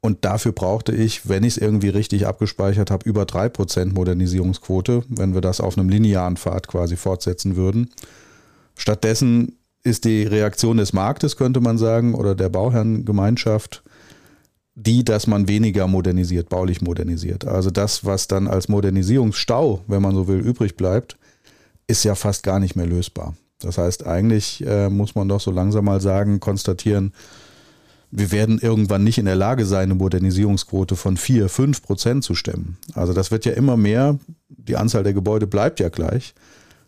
und 0.02 0.24
dafür 0.24 0.54
brauchte 0.54 0.94
ich, 0.94 1.28
wenn 1.28 1.44
ich 1.44 1.56
es 1.56 1.58
irgendwie 1.58 1.90
richtig 1.90 2.26
abgespeichert 2.26 2.90
habe, 2.90 3.08
über 3.08 3.24
3% 3.24 3.94
Modernisierungsquote, 3.94 5.04
wenn 5.10 5.34
wir 5.34 5.42
das 5.42 5.60
auf 5.60 5.78
einem 5.78 5.90
linearen 5.90 6.38
Pfad 6.38 6.68
quasi 6.68 6.96
fortsetzen 6.96 7.56
würden. 7.58 7.90
Stattdessen 8.76 9.58
ist 9.84 10.06
die 10.06 10.24
Reaktion 10.24 10.78
des 10.78 10.94
Marktes, 10.94 11.36
könnte 11.36 11.60
man 11.60 11.78
sagen, 11.78 12.14
oder 12.14 12.34
der 12.34 12.50
Bauherrengemeinschaft, 12.50 13.84
die, 14.76 15.04
dass 15.04 15.28
man 15.28 15.50
weniger 15.50 15.88
modernisiert, 15.88 16.48
baulich 16.48 16.82
modernisiert. 16.82 17.46
Also 17.46 17.70
das, 17.70 18.06
was 18.06 18.28
dann 18.28 18.48
als 18.48 18.70
Modernisierungsstau, 18.70 19.82
wenn 19.88 20.02
man 20.02 20.16
so 20.16 20.30
will, 20.30 20.40
übrig 20.40 20.78
bleibt, 20.78 21.18
ist 21.88 22.06
ja 22.06 22.16
fast 22.16 22.44
gar 22.44 22.60
nicht 22.60 22.78
mehr 22.78 22.86
lösbar. 22.86 23.36
Das 23.60 23.78
heißt, 23.78 24.08
eigentlich 24.08 24.66
äh, 24.66 24.90
muss 24.90 25.16
man 25.16 25.28
doch 25.28 25.42
so 25.42 25.52
langsam 25.52 25.84
mal 25.84 26.00
sagen, 26.00 26.40
konstatieren, 26.40 27.14
wir 28.12 28.32
werden 28.32 28.60
irgendwann 28.60 29.04
nicht 29.04 29.18
in 29.18 29.26
der 29.26 29.36
Lage 29.36 29.66
sein, 29.66 29.84
eine 29.84 29.96
Modernisierungsquote 29.96 30.96
von 30.96 31.18
4, 31.18 31.48
5 31.48 31.84
Prozent 31.84 32.24
zu 32.24 32.34
stemmen. 32.34 32.78
Also 32.94 33.14
das 33.14 33.32
wird 33.32 33.46
ja 33.46 33.54
immer 33.54 33.78
mehr, 33.78 34.18
die 34.50 34.78
Anzahl 34.78 35.04
der 35.04 35.14
Gebäude 35.14 35.48
bleibt 35.48 35.80
ja 35.80 35.90
gleich. 35.90 36.34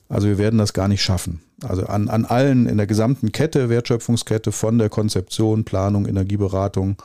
Also 0.10 0.28
wir 0.28 0.38
werden 0.38 0.58
das 0.58 0.74
gar 0.74 0.88
nicht 0.88 1.02
schaffen. 1.02 1.42
Also 1.64 1.86
an, 1.86 2.10
an 2.10 2.26
allen 2.26 2.66
in 2.66 2.78
der 2.78 2.88
gesamten 2.88 3.32
Kette, 3.32 3.70
Wertschöpfungskette 3.70 4.52
von 4.52 4.78
der 4.78 4.90
Konzeption, 4.90 5.64
Planung, 5.64 6.08
Energieberatung, 6.08 7.02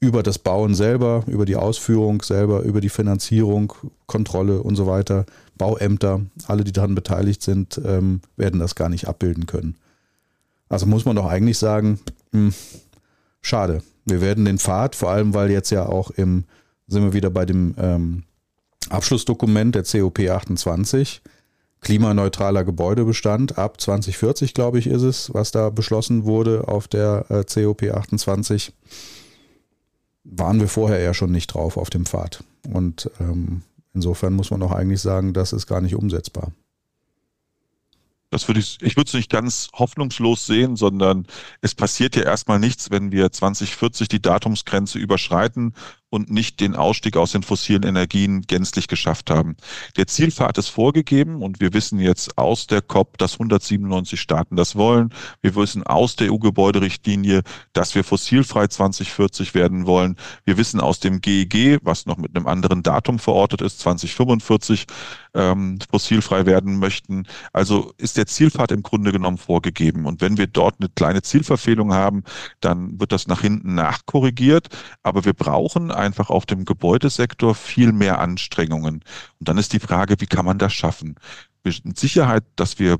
über 0.00 0.22
das 0.22 0.38
Bauen 0.38 0.74
selber, 0.74 1.24
über 1.26 1.44
die 1.44 1.56
Ausführung 1.56 2.22
selber, 2.22 2.62
über 2.62 2.80
die 2.80 2.88
Finanzierung, 2.88 3.72
Kontrolle 4.06 4.62
und 4.62 4.76
so 4.76 4.86
weiter, 4.86 5.26
Bauämter, 5.56 6.20
alle, 6.46 6.62
die 6.62 6.72
daran 6.72 6.94
beteiligt 6.94 7.42
sind, 7.42 7.80
ähm, 7.84 8.20
werden 8.36 8.60
das 8.60 8.76
gar 8.76 8.88
nicht 8.88 9.08
abbilden 9.08 9.46
können. 9.46 9.74
Also 10.68 10.86
muss 10.86 11.04
man 11.04 11.16
doch 11.16 11.26
eigentlich 11.26 11.58
sagen, 11.58 11.98
mh, 12.30 12.40
hm, 12.40 12.54
schade. 13.42 13.82
Wir 14.04 14.20
werden 14.20 14.44
den 14.44 14.58
Pfad, 14.58 14.94
vor 14.94 15.10
allem 15.10 15.34
weil 15.34 15.50
jetzt 15.50 15.70
ja 15.70 15.86
auch 15.86 16.10
im, 16.10 16.44
sind 16.86 17.02
wir 17.02 17.12
wieder 17.12 17.30
bei 17.30 17.44
dem 17.44 17.74
ähm, 17.78 18.22
Abschlussdokument 18.88 19.74
der 19.74 19.84
COP 19.84 20.20
28, 20.20 21.20
klimaneutraler 21.80 22.64
Gebäudebestand 22.64 23.58
ab 23.58 23.80
2040, 23.80 24.54
glaube 24.54 24.78
ich, 24.78 24.86
ist 24.86 25.02
es, 25.02 25.32
was 25.34 25.50
da 25.50 25.70
beschlossen 25.70 26.24
wurde 26.24 26.66
auf 26.68 26.88
der 26.88 27.26
äh, 27.28 27.44
COP 27.44 27.82
28, 27.82 28.72
waren 30.24 30.60
wir 30.60 30.68
vorher 30.68 31.00
ja 31.00 31.14
schon 31.14 31.32
nicht 31.32 31.48
drauf 31.48 31.76
auf 31.76 31.90
dem 31.90 32.06
Pfad. 32.06 32.42
Und 32.72 33.10
ähm, 33.20 33.62
insofern 33.94 34.34
muss 34.34 34.50
man 34.50 34.62
auch 34.62 34.72
eigentlich 34.72 35.00
sagen, 35.00 35.32
das 35.32 35.52
ist 35.52 35.66
gar 35.66 35.80
nicht 35.80 35.94
umsetzbar. 35.94 36.52
Das 38.30 38.46
würde 38.46 38.60
ich, 38.60 38.78
ich 38.82 38.96
würde 38.96 39.08
es 39.08 39.14
nicht 39.14 39.30
ganz 39.30 39.68
hoffnungslos 39.72 40.44
sehen, 40.44 40.76
sondern 40.76 41.26
es 41.62 41.74
passiert 41.74 42.14
ja 42.14 42.22
erstmal 42.22 42.58
nichts, 42.58 42.90
wenn 42.90 43.10
wir 43.10 43.32
2040 43.32 44.08
die 44.08 44.20
Datumsgrenze 44.20 44.98
überschreiten 44.98 45.74
und 46.10 46.30
nicht 46.30 46.60
den 46.60 46.74
Ausstieg 46.74 47.16
aus 47.16 47.32
den 47.32 47.42
fossilen 47.42 47.82
Energien 47.82 48.42
gänzlich 48.42 48.88
geschafft 48.88 49.30
haben. 49.30 49.56
Der 49.96 50.06
Zielpfad 50.06 50.56
ist 50.58 50.68
vorgegeben 50.68 51.42
und 51.42 51.60
wir 51.60 51.72
wissen 51.74 51.98
jetzt 51.98 52.38
aus 52.38 52.66
der 52.66 52.80
COP, 52.80 53.18
dass 53.18 53.34
197 53.34 54.20
Staaten 54.20 54.56
das 54.56 54.76
wollen. 54.76 55.10
Wir 55.42 55.54
wissen 55.54 55.82
aus 55.82 56.16
der 56.16 56.32
EU-Gebäuderichtlinie, 56.32 57.42
dass 57.72 57.94
wir 57.94 58.04
fossilfrei 58.04 58.68
2040 58.68 59.54
werden 59.54 59.86
wollen. 59.86 60.16
Wir 60.44 60.56
wissen 60.56 60.80
aus 60.80 61.00
dem 61.00 61.20
GEG, 61.20 61.80
was 61.82 62.06
noch 62.06 62.16
mit 62.16 62.34
einem 62.34 62.46
anderen 62.46 62.82
Datum 62.82 63.18
verortet 63.18 63.60
ist, 63.60 63.80
2045 63.80 64.86
ähm, 65.34 65.78
fossilfrei 65.90 66.46
werden 66.46 66.78
möchten. 66.78 67.26
Also 67.52 67.92
ist 67.98 68.16
der 68.16 68.26
Zielpfad 68.26 68.72
im 68.72 68.82
Grunde 68.82 69.12
genommen 69.12 69.38
vorgegeben. 69.38 70.06
Und 70.06 70.20
wenn 70.20 70.38
wir 70.38 70.46
dort 70.46 70.76
eine 70.80 70.88
kleine 70.88 71.22
Zielverfehlung 71.22 71.92
haben, 71.92 72.24
dann 72.60 72.98
wird 72.98 73.12
das 73.12 73.26
nach 73.26 73.42
hinten 73.42 73.74
nachkorrigiert. 73.74 74.68
Aber 75.02 75.24
wir 75.24 75.34
brauchen 75.34 75.90
einfach 75.98 76.30
auf 76.30 76.46
dem 76.46 76.64
Gebäudesektor 76.64 77.54
viel 77.54 77.92
mehr 77.92 78.20
Anstrengungen. 78.20 79.02
Und 79.38 79.48
dann 79.48 79.58
ist 79.58 79.72
die 79.72 79.80
Frage, 79.80 80.16
wie 80.18 80.26
kann 80.26 80.44
man 80.44 80.58
das 80.58 80.72
schaffen? 80.72 81.16
Mit 81.64 81.98
Sicherheit, 81.98 82.44
dass 82.56 82.78
wir 82.78 82.98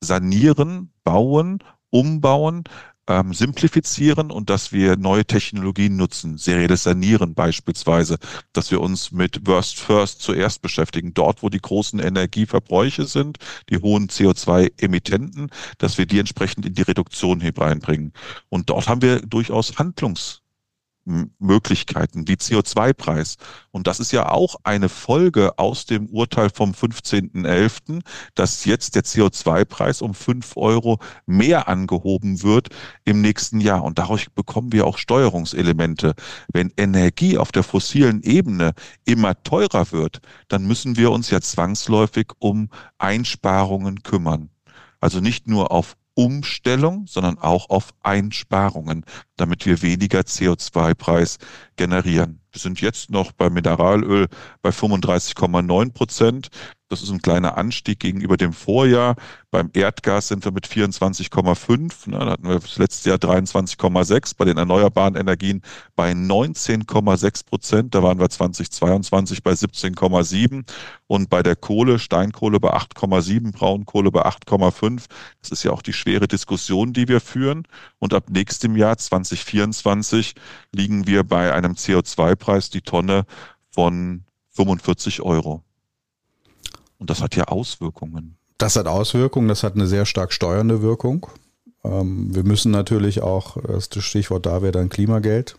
sanieren, 0.00 0.92
bauen, 1.04 1.62
umbauen, 1.90 2.64
ähm, 3.08 3.32
simplifizieren 3.32 4.30
und 4.30 4.50
dass 4.50 4.70
wir 4.70 4.96
neue 4.96 5.24
Technologien 5.24 5.96
nutzen, 5.96 6.36
serielles 6.36 6.82
Sanieren 6.84 7.34
beispielsweise, 7.34 8.18
dass 8.52 8.70
wir 8.70 8.80
uns 8.80 9.10
mit 9.12 9.46
Worst 9.46 9.80
First 9.80 10.20
zuerst 10.20 10.62
beschäftigen, 10.62 11.14
dort 11.14 11.42
wo 11.42 11.48
die 11.48 11.60
großen 11.60 11.98
Energieverbräuche 11.98 13.06
sind, 13.06 13.38
die 13.70 13.78
hohen 13.78 14.08
CO2-Emittenten, 14.08 15.50
dass 15.78 15.98
wir 15.98 16.06
die 16.06 16.18
entsprechend 16.18 16.66
in 16.66 16.74
die 16.74 16.82
Reduktion 16.82 17.42
reinbringen. 17.42 18.12
Und 18.48 18.70
dort 18.70 18.88
haben 18.88 19.02
wir 19.02 19.20
durchaus 19.20 19.78
Handlungs 19.78 20.42
Möglichkeiten 21.38 22.28
wie 22.28 22.34
CO2-Preis. 22.34 23.36
Und 23.70 23.86
das 23.86 24.00
ist 24.00 24.12
ja 24.12 24.30
auch 24.30 24.56
eine 24.62 24.88
Folge 24.88 25.58
aus 25.58 25.86
dem 25.86 26.06
Urteil 26.06 26.50
vom 26.50 26.72
15.11., 26.72 28.00
dass 28.34 28.64
jetzt 28.64 28.94
der 28.94 29.04
CO2-Preis 29.04 30.02
um 30.02 30.14
fünf 30.14 30.56
Euro 30.56 30.98
mehr 31.26 31.68
angehoben 31.68 32.42
wird 32.42 32.68
im 33.04 33.20
nächsten 33.20 33.60
Jahr. 33.60 33.84
Und 33.84 33.98
dadurch 33.98 34.30
bekommen 34.32 34.72
wir 34.72 34.86
auch 34.86 34.98
Steuerungselemente. 34.98 36.14
Wenn 36.52 36.72
Energie 36.76 37.38
auf 37.38 37.52
der 37.52 37.62
fossilen 37.62 38.22
Ebene 38.22 38.72
immer 39.04 39.42
teurer 39.42 39.92
wird, 39.92 40.20
dann 40.48 40.66
müssen 40.66 40.96
wir 40.96 41.10
uns 41.10 41.30
ja 41.30 41.40
zwangsläufig 41.40 42.28
um 42.38 42.68
Einsparungen 42.98 44.02
kümmern. 44.02 44.50
Also 45.00 45.20
nicht 45.20 45.46
nur 45.46 45.70
auf 45.70 45.96
Umstellung, 46.18 47.06
sondern 47.06 47.38
auch 47.38 47.70
auf 47.70 47.94
Einsparungen, 48.02 49.04
damit 49.36 49.66
wir 49.66 49.82
weniger 49.82 50.22
CO2-Preis 50.22 51.38
generieren. 51.76 52.40
Wir 52.52 52.60
sind 52.60 52.80
jetzt 52.80 53.10
noch 53.10 53.32
bei 53.32 53.50
Mineralöl 53.50 54.28
bei 54.62 54.70
35,9 54.70 55.92
Prozent. 55.92 56.50
Das 56.90 57.02
ist 57.02 57.10
ein 57.10 57.20
kleiner 57.20 57.58
Anstieg 57.58 58.00
gegenüber 58.00 58.38
dem 58.38 58.54
Vorjahr. 58.54 59.16
Beim 59.50 59.70
Erdgas 59.74 60.28
sind 60.28 60.44
wir 60.44 60.52
mit 60.52 60.66
24,5. 60.66 62.10
Da 62.10 62.30
hatten 62.30 62.48
wir 62.48 62.58
das 62.60 62.78
letzte 62.78 63.10
Jahr 63.10 63.18
23,6. 63.18 64.34
Bei 64.38 64.46
den 64.46 64.56
erneuerbaren 64.56 65.14
Energien 65.14 65.60
bei 65.96 66.12
19,6 66.12 67.44
Prozent. 67.44 67.94
Da 67.94 68.02
waren 68.02 68.18
wir 68.18 68.30
2022 68.30 69.42
bei 69.42 69.52
17,7. 69.52 70.64
Und 71.06 71.28
bei 71.28 71.42
der 71.42 71.56
Kohle, 71.56 71.98
Steinkohle 71.98 72.58
bei 72.58 72.74
8,7, 72.74 73.52
Braunkohle 73.52 74.10
bei 74.10 74.24
8,5. 74.24 75.04
Das 75.42 75.50
ist 75.50 75.64
ja 75.64 75.72
auch 75.72 75.82
die 75.82 75.92
schwere 75.92 76.26
Diskussion, 76.26 76.94
die 76.94 77.06
wir 77.08 77.20
führen. 77.20 77.64
Und 77.98 78.14
ab 78.14 78.30
nächstem 78.30 78.76
Jahr 78.76 78.96
2024 78.96 80.34
liegen 80.72 81.06
wir 81.06 81.24
bei 81.24 81.52
einem 81.52 81.72
CO2-Preis 81.72 82.70
die 82.70 82.82
Tonne 82.82 83.24
von 83.70 84.24
45 84.50 85.22
Euro. 85.22 85.62
Und 86.98 87.10
das 87.10 87.22
hat 87.22 87.36
ja 87.36 87.44
Auswirkungen. 87.44 88.36
Das 88.58 88.76
hat 88.76 88.86
Auswirkungen, 88.86 89.48
das 89.48 89.62
hat 89.62 89.74
eine 89.74 89.86
sehr 89.86 90.04
stark 90.04 90.32
steuernde 90.32 90.82
Wirkung. 90.82 91.28
Ähm, 91.84 92.34
wir 92.34 92.42
müssen 92.42 92.72
natürlich 92.72 93.22
auch, 93.22 93.56
das 93.62 93.88
Stichwort 94.04 94.46
da 94.46 94.62
wäre 94.62 94.72
dann 94.72 94.88
Klimageld, 94.88 95.56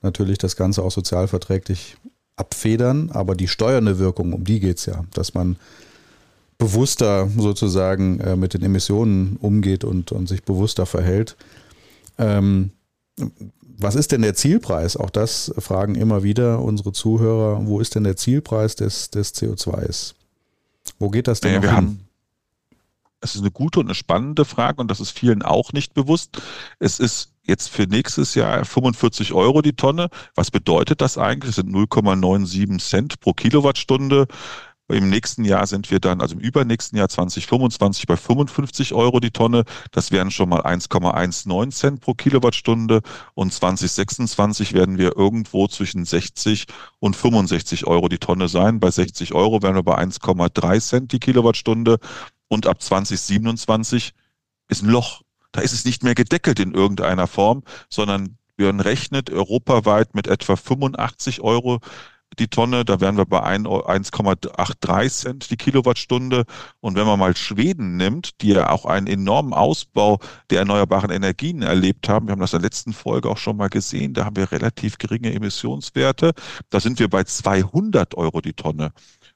natürlich 0.00 0.38
das 0.38 0.56
Ganze 0.56 0.82
auch 0.82 0.90
sozialverträglich 0.90 1.96
abfedern, 2.36 3.10
aber 3.10 3.34
die 3.34 3.48
steuernde 3.48 3.98
Wirkung, 3.98 4.32
um 4.32 4.44
die 4.44 4.60
geht 4.60 4.78
es 4.78 4.86
ja, 4.86 5.04
dass 5.12 5.34
man 5.34 5.56
bewusster 6.58 7.28
sozusagen 7.36 8.20
äh, 8.20 8.36
mit 8.36 8.54
den 8.54 8.62
Emissionen 8.62 9.36
umgeht 9.36 9.84
und, 9.84 10.12
und 10.12 10.28
sich 10.28 10.44
bewusster 10.44 10.86
verhält. 10.86 11.36
Ähm, 12.16 12.70
was 13.84 13.94
ist 13.94 14.10
denn 14.12 14.22
der 14.22 14.34
Zielpreis? 14.34 14.96
Auch 14.96 15.10
das 15.10 15.54
fragen 15.58 15.94
immer 15.94 16.22
wieder 16.22 16.60
unsere 16.60 16.92
Zuhörer. 16.92 17.64
Wo 17.66 17.78
ist 17.78 17.94
denn 17.94 18.04
der 18.04 18.16
Zielpreis 18.16 18.74
des, 18.74 19.10
des 19.10 19.34
CO2s? 19.34 20.14
Wo 20.98 21.10
geht 21.10 21.28
das 21.28 21.40
denn 21.40 21.52
naja, 21.52 21.62
wir 21.62 21.68
hin? 21.70 21.76
Haben, 21.76 22.08
es 23.20 23.34
ist 23.34 23.40
eine 23.40 23.50
gute 23.50 23.80
und 23.80 23.86
eine 23.86 23.94
spannende 23.94 24.44
Frage 24.44 24.80
und 24.80 24.90
das 24.90 25.00
ist 25.00 25.10
vielen 25.10 25.42
auch 25.42 25.72
nicht 25.72 25.94
bewusst. 25.94 26.42
Es 26.78 26.98
ist 26.98 27.30
jetzt 27.42 27.68
für 27.68 27.84
nächstes 27.84 28.34
Jahr 28.34 28.64
45 28.64 29.32
Euro 29.32 29.62
die 29.62 29.74
Tonne. 29.74 30.08
Was 30.34 30.50
bedeutet 30.50 31.00
das 31.00 31.16
eigentlich? 31.16 31.54
Das 31.54 31.64
sind 31.64 31.74
0,97 31.74 32.78
Cent 32.78 33.20
pro 33.20 33.32
Kilowattstunde. 33.32 34.26
Im 34.88 35.08
nächsten 35.08 35.46
Jahr 35.46 35.66
sind 35.66 35.90
wir 35.90 35.98
dann, 35.98 36.20
also 36.20 36.34
im 36.34 36.40
übernächsten 36.40 36.98
Jahr 36.98 37.08
2025 37.08 38.06
bei 38.06 38.18
55 38.18 38.92
Euro 38.92 39.18
die 39.18 39.30
Tonne. 39.30 39.64
Das 39.92 40.10
wären 40.10 40.30
schon 40.30 40.50
mal 40.50 40.60
1,19 40.60 41.70
Cent 41.70 42.00
pro 42.00 42.12
Kilowattstunde. 42.12 43.00
Und 43.32 43.52
2026 43.52 44.74
werden 44.74 44.98
wir 44.98 45.16
irgendwo 45.16 45.68
zwischen 45.68 46.04
60 46.04 46.66
und 46.98 47.16
65 47.16 47.86
Euro 47.86 48.08
die 48.08 48.18
Tonne 48.18 48.48
sein. 48.48 48.78
Bei 48.78 48.90
60 48.90 49.32
Euro 49.32 49.62
wären 49.62 49.74
wir 49.74 49.82
bei 49.82 49.96
1,3 49.96 50.80
Cent 50.80 51.12
die 51.12 51.20
Kilowattstunde. 51.20 51.98
Und 52.48 52.66
ab 52.66 52.82
2027 52.82 54.12
ist 54.68 54.82
ein 54.82 54.90
Loch. 54.90 55.22
Da 55.52 55.62
ist 55.62 55.72
es 55.72 55.86
nicht 55.86 56.02
mehr 56.02 56.14
gedeckelt 56.14 56.60
in 56.60 56.74
irgendeiner 56.74 57.26
Form, 57.26 57.62
sondern 57.88 58.36
wir 58.56 58.68
rechnet 58.84 59.30
europaweit 59.30 60.14
mit 60.14 60.26
etwa 60.26 60.56
85 60.56 61.40
Euro 61.40 61.80
die 62.38 62.48
Tonne. 62.48 62.84
Da 62.84 63.00
wären 63.00 63.16
wir 63.16 63.26
bei 63.26 63.42
1,83 63.42 65.08
Cent 65.08 65.50
die 65.50 65.56
Kilowattstunde. 65.56 66.44
Und 66.80 66.96
wenn 66.96 67.06
man 67.06 67.18
mal 67.18 67.36
Schweden 67.36 67.96
nimmt, 67.96 68.40
die 68.40 68.48
ja 68.48 68.70
auch 68.70 68.84
einen 68.86 69.06
enormen 69.06 69.52
Ausbau 69.52 70.18
der 70.50 70.60
erneuerbaren 70.60 71.10
Energien 71.10 71.62
erlebt 71.62 72.08
haben, 72.08 72.26
wir 72.26 72.32
haben 72.32 72.40
das 72.40 72.52
in 72.52 72.60
der 72.60 72.66
letzten 72.66 72.92
Folge 72.92 73.28
auch 73.28 73.38
schon 73.38 73.56
mal 73.56 73.68
gesehen, 73.68 74.14
da 74.14 74.24
haben 74.24 74.36
wir 74.36 74.50
relativ 74.52 74.98
geringe 74.98 75.32
Emissionswerte. 75.32 76.32
Da 76.70 76.80
sind 76.80 76.98
wir 76.98 77.08
bei 77.08 77.24
200 77.24 78.14
Euro 78.16 78.40
die 78.40 78.52
Tonne. 78.52 78.92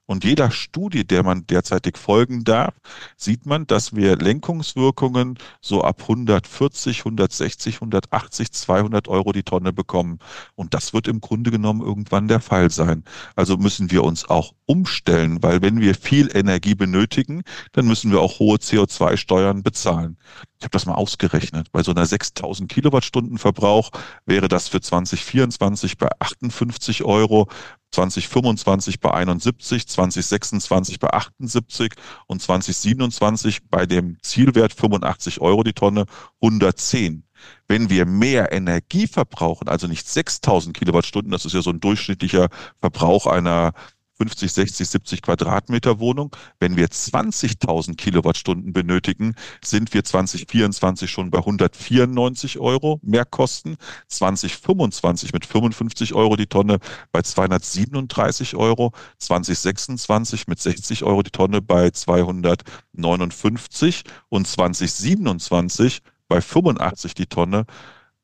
Und 0.09 0.23
jeder 0.23 0.49
Studie, 0.49 1.05
der 1.05 1.21
man 1.21 1.45
derzeitig 1.45 1.95
folgen 1.95 2.43
darf, 2.43 2.73
sieht 3.15 3.45
man, 3.45 3.67
dass 3.67 3.95
wir 3.95 4.15
Lenkungswirkungen 4.15 5.37
so 5.61 5.83
ab 5.83 6.01
140, 6.01 7.01
160, 7.01 7.75
180, 7.75 8.51
200 8.51 9.07
Euro 9.07 9.33
die 9.33 9.43
Tonne 9.43 9.71
bekommen. 9.71 10.17
Und 10.55 10.73
das 10.73 10.93
wird 10.93 11.07
im 11.07 11.21
Grunde 11.21 11.51
genommen 11.51 11.81
irgendwann 11.81 12.27
der 12.27 12.39
Fall 12.39 12.71
sein. 12.71 13.03
Also 13.35 13.57
müssen 13.57 13.91
wir 13.91 14.03
uns 14.03 14.27
auch 14.27 14.53
umstellen, 14.65 15.43
weil 15.43 15.61
wenn 15.61 15.79
wir 15.79 15.93
viel 15.93 16.35
Energie 16.35 16.73
benötigen, 16.73 17.43
dann 17.73 17.85
müssen 17.85 18.09
wir 18.11 18.19
auch 18.19 18.39
hohe 18.39 18.57
CO2-Steuern 18.57 19.61
bezahlen. 19.61 20.17
Ich 20.57 20.63
habe 20.63 20.71
das 20.71 20.87
mal 20.87 20.95
ausgerechnet. 20.95 21.71
Bei 21.71 21.83
so 21.83 21.91
einer 21.91 22.07
6000 22.07 22.67
Kilowattstunden 22.67 23.37
Verbrauch 23.37 23.91
wäre 24.25 24.47
das 24.47 24.69
für 24.69 24.81
2024 24.81 25.99
bei 25.99 26.09
58 26.17 27.03
Euro, 27.03 27.47
2025 27.91 28.99
bei 28.99 29.11
71, 29.11 29.87
2026 29.87 30.99
bei 30.99 31.09
78 31.09 31.93
und 32.27 32.41
2027 32.41 33.69
bei 33.69 33.85
dem 33.85 34.17
Zielwert 34.21 34.73
85 34.73 35.41
Euro 35.41 35.63
die 35.63 35.73
Tonne 35.73 36.05
110. 36.41 37.23
Wenn 37.67 37.89
wir 37.89 38.05
mehr 38.05 38.51
Energie 38.51 39.07
verbrauchen, 39.07 39.69
also 39.69 39.87
nicht 39.87 40.07
6000 40.07 40.75
Kilowattstunden, 40.75 41.31
das 41.31 41.45
ist 41.45 41.53
ja 41.53 41.61
so 41.61 41.69
ein 41.69 41.79
durchschnittlicher 41.79 42.49
Verbrauch 42.79 43.27
einer 43.27 43.73
50, 44.19 44.51
60, 44.51 44.89
70 44.89 45.21
Quadratmeter 45.21 45.99
Wohnung. 45.99 46.35
Wenn 46.59 46.75
wir 46.75 46.87
20.000 46.87 47.95
Kilowattstunden 47.95 48.73
benötigen, 48.73 49.35
sind 49.63 49.93
wir 49.93 50.03
2024 50.03 51.09
schon 51.09 51.31
bei 51.31 51.37
194 51.39 52.59
Euro 52.59 52.99
Mehrkosten. 53.01 53.77
2025 54.09 55.31
mit 55.31 55.45
55 55.45 56.13
Euro 56.13 56.35
die 56.35 56.47
Tonne 56.47 56.79
bei 57.13 57.21
237 57.21 58.57
Euro. 58.57 58.91
2026 59.19 60.47
mit 60.47 60.59
60 60.59 61.03
Euro 61.03 61.23
die 61.23 61.31
Tonne 61.31 61.61
bei 61.61 61.89
259 61.89 64.03
und 64.27 64.47
2027 64.47 66.01
bei 66.27 66.41
85 66.41 67.13
die 67.13 67.27
Tonne 67.27 67.65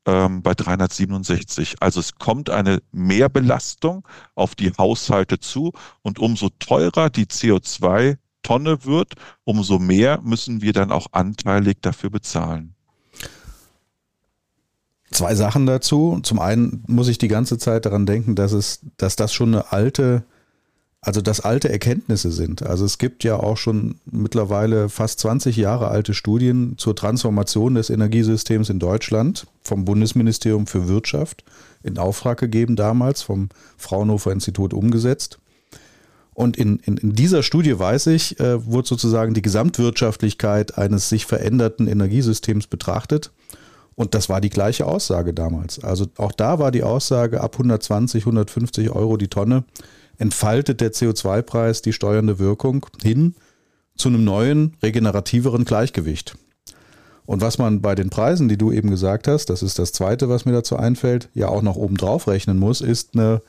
ähm, 0.06 0.42
bei 0.42 0.54
367. 0.54 1.76
Also 1.80 2.00
es 2.00 2.14
kommt 2.14 2.48
eine 2.48 2.80
Mehrbelastung 2.92 4.06
auf 4.34 4.54
die 4.54 4.72
Haushalte 4.78 5.38
zu 5.38 5.72
und 6.02 6.18
umso 6.18 6.48
teurer 6.58 7.10
die 7.10 7.26
CO2 7.26 8.16
Tonne 8.42 8.84
wird, 8.84 9.14
umso 9.44 9.80
mehr 9.80 10.20
müssen 10.22 10.62
wir 10.62 10.72
dann 10.72 10.92
auch 10.92 11.08
anteilig 11.10 11.78
dafür 11.80 12.10
bezahlen. 12.10 12.74
Zwei 15.10 15.34
Sachen 15.34 15.66
dazu. 15.66 16.20
Zum 16.22 16.38
einen 16.38 16.84
muss 16.86 17.08
ich 17.08 17.18
die 17.18 17.28
ganze 17.28 17.58
Zeit 17.58 17.86
daran 17.86 18.06
denken, 18.06 18.34
dass 18.36 18.52
es, 18.52 18.80
dass 18.96 19.16
das 19.16 19.32
schon 19.32 19.54
eine 19.54 19.72
alte, 19.72 20.24
also 21.06 21.20
dass 21.20 21.38
alte 21.38 21.68
Erkenntnisse 21.68 22.32
sind. 22.32 22.64
Also 22.64 22.84
es 22.84 22.98
gibt 22.98 23.22
ja 23.22 23.36
auch 23.36 23.56
schon 23.56 23.94
mittlerweile 24.06 24.88
fast 24.88 25.20
20 25.20 25.56
Jahre 25.56 25.86
alte 25.86 26.14
Studien 26.14 26.74
zur 26.78 26.96
Transformation 26.96 27.76
des 27.76 27.90
Energiesystems 27.90 28.70
in 28.70 28.80
Deutschland 28.80 29.46
vom 29.62 29.84
Bundesministerium 29.84 30.66
für 30.66 30.88
Wirtschaft 30.88 31.44
in 31.84 31.96
Auftrag 31.96 32.38
gegeben 32.38 32.74
damals, 32.74 33.22
vom 33.22 33.50
Fraunhofer 33.76 34.32
Institut 34.32 34.74
umgesetzt. 34.74 35.38
Und 36.34 36.56
in, 36.56 36.80
in, 36.80 36.96
in 36.96 37.12
dieser 37.12 37.44
Studie 37.44 37.78
weiß 37.78 38.08
ich, 38.08 38.40
äh, 38.40 38.66
wurde 38.66 38.88
sozusagen 38.88 39.32
die 39.32 39.42
Gesamtwirtschaftlichkeit 39.42 40.76
eines 40.76 41.08
sich 41.08 41.24
veränderten 41.24 41.86
Energiesystems 41.86 42.66
betrachtet. 42.66 43.30
Und 43.94 44.16
das 44.16 44.28
war 44.28 44.40
die 44.40 44.50
gleiche 44.50 44.86
Aussage 44.86 45.32
damals. 45.32 45.82
Also 45.84 46.06
auch 46.16 46.32
da 46.32 46.58
war 46.58 46.72
die 46.72 46.82
Aussage, 46.82 47.40
ab 47.40 47.54
120, 47.54 48.24
150 48.24 48.90
Euro 48.90 49.16
die 49.16 49.28
Tonne 49.28 49.62
entfaltet 50.18 50.80
der 50.80 50.92
CO2-Preis 50.92 51.82
die 51.82 51.92
steuernde 51.92 52.38
Wirkung 52.38 52.86
hin 53.02 53.34
zu 53.96 54.08
einem 54.08 54.24
neuen, 54.24 54.76
regenerativeren 54.82 55.64
Gleichgewicht. 55.64 56.36
Und 57.24 57.40
was 57.40 57.58
man 57.58 57.80
bei 57.80 57.94
den 57.94 58.08
Preisen, 58.08 58.48
die 58.48 58.56
du 58.56 58.70
eben 58.70 58.90
gesagt 58.90 59.26
hast, 59.26 59.46
das 59.50 59.62
ist 59.62 59.78
das 59.78 59.92
Zweite, 59.92 60.28
was 60.28 60.44
mir 60.44 60.52
dazu 60.52 60.76
einfällt, 60.76 61.28
ja 61.34 61.48
auch 61.48 61.62
noch 61.62 61.76
oben 61.76 61.96
drauf 61.96 62.28
rechnen 62.28 62.58
muss, 62.58 62.80
ist 62.80 63.14
eine 63.14 63.42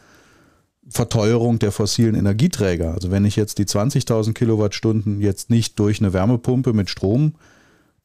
Verteuerung 0.89 1.59
der 1.59 1.71
fossilen 1.71 2.15
Energieträger. 2.15 2.93
Also 2.93 3.11
wenn 3.11 3.25
ich 3.25 3.35
jetzt 3.35 3.59
die 3.59 3.65
20.000 3.65 4.33
Kilowattstunden 4.33 5.21
jetzt 5.21 5.49
nicht 5.49 5.77
durch 5.79 5.99
eine 5.99 6.13
Wärmepumpe 6.13 6.73
mit 6.73 6.89
Strom 6.89 7.35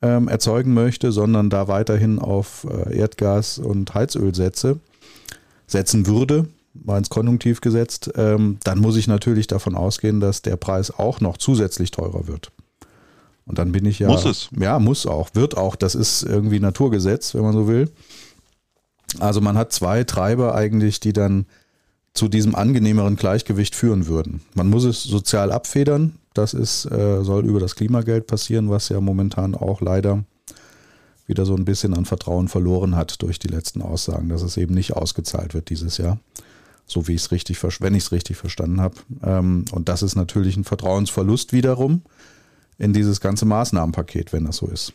ähm, 0.02 0.28
erzeugen 0.28 0.74
möchte, 0.74 1.12
sondern 1.12 1.48
da 1.48 1.68
weiterhin 1.68 2.18
auf 2.18 2.66
äh, 2.68 2.98
Erdgas 2.98 3.58
und 3.58 3.94
Heizöl 3.94 4.34
setze, 4.34 4.78
setzen 5.66 6.06
würde, 6.06 6.46
mal 6.74 6.98
ins 6.98 7.10
Konjunktiv 7.10 7.60
gesetzt, 7.60 8.10
ähm, 8.16 8.58
dann 8.64 8.78
muss 8.78 8.96
ich 8.96 9.06
natürlich 9.06 9.46
davon 9.46 9.74
ausgehen, 9.74 10.20
dass 10.20 10.42
der 10.42 10.56
Preis 10.56 10.90
auch 10.90 11.20
noch 11.20 11.36
zusätzlich 11.36 11.90
teurer 11.90 12.26
wird. 12.26 12.50
Und 13.44 13.58
dann 13.58 13.72
bin 13.72 13.84
ich 13.86 13.98
ja. 13.98 14.08
Muss 14.08 14.24
es. 14.24 14.48
Ja, 14.58 14.78
muss 14.78 15.06
auch, 15.06 15.30
wird 15.34 15.56
auch. 15.56 15.76
Das 15.76 15.94
ist 15.94 16.22
irgendwie 16.22 16.60
Naturgesetz, 16.60 17.34
wenn 17.34 17.42
man 17.42 17.52
so 17.52 17.66
will. 17.66 17.90
Also 19.18 19.40
man 19.40 19.58
hat 19.58 19.72
zwei 19.72 20.04
Treiber 20.04 20.54
eigentlich, 20.54 21.00
die 21.00 21.12
dann 21.12 21.46
zu 22.14 22.28
diesem 22.28 22.54
angenehmeren 22.54 23.16
Gleichgewicht 23.16 23.74
führen 23.74 24.06
würden. 24.06 24.42
Man 24.54 24.68
muss 24.68 24.84
es 24.84 25.02
sozial 25.02 25.50
abfedern. 25.50 26.18
Das 26.34 26.54
ist, 26.54 26.86
äh, 26.86 27.22
soll 27.22 27.44
über 27.44 27.60
das 27.60 27.74
Klimageld 27.74 28.26
passieren, 28.26 28.70
was 28.70 28.88
ja 28.88 29.00
momentan 29.00 29.54
auch 29.54 29.80
leider 29.80 30.24
wieder 31.26 31.44
so 31.46 31.54
ein 31.54 31.64
bisschen 31.64 31.94
an 31.94 32.04
Vertrauen 32.04 32.48
verloren 32.48 32.96
hat 32.96 33.22
durch 33.22 33.38
die 33.38 33.48
letzten 33.48 33.82
Aussagen, 33.82 34.28
dass 34.28 34.42
es 34.42 34.56
eben 34.56 34.74
nicht 34.74 34.94
ausgezahlt 34.94 35.54
wird 35.54 35.70
dieses 35.70 35.98
Jahr. 35.98 36.18
So 36.92 37.08
wie 37.08 37.14
ich 37.14 37.22
es 37.22 37.30
richtig, 37.30 37.58
wenn 37.80 37.94
ich 37.94 38.04
es 38.04 38.12
richtig 38.12 38.36
verstanden 38.36 38.80
habe. 38.80 38.96
Ähm, 39.22 39.64
und 39.72 39.88
das 39.88 40.02
ist 40.02 40.14
natürlich 40.14 40.56
ein 40.56 40.64
Vertrauensverlust 40.64 41.52
wiederum 41.52 42.02
in 42.78 42.92
dieses 42.92 43.20
ganze 43.20 43.46
Maßnahmenpaket, 43.46 44.32
wenn 44.32 44.44
das 44.44 44.58
so 44.58 44.66
ist. 44.66 44.92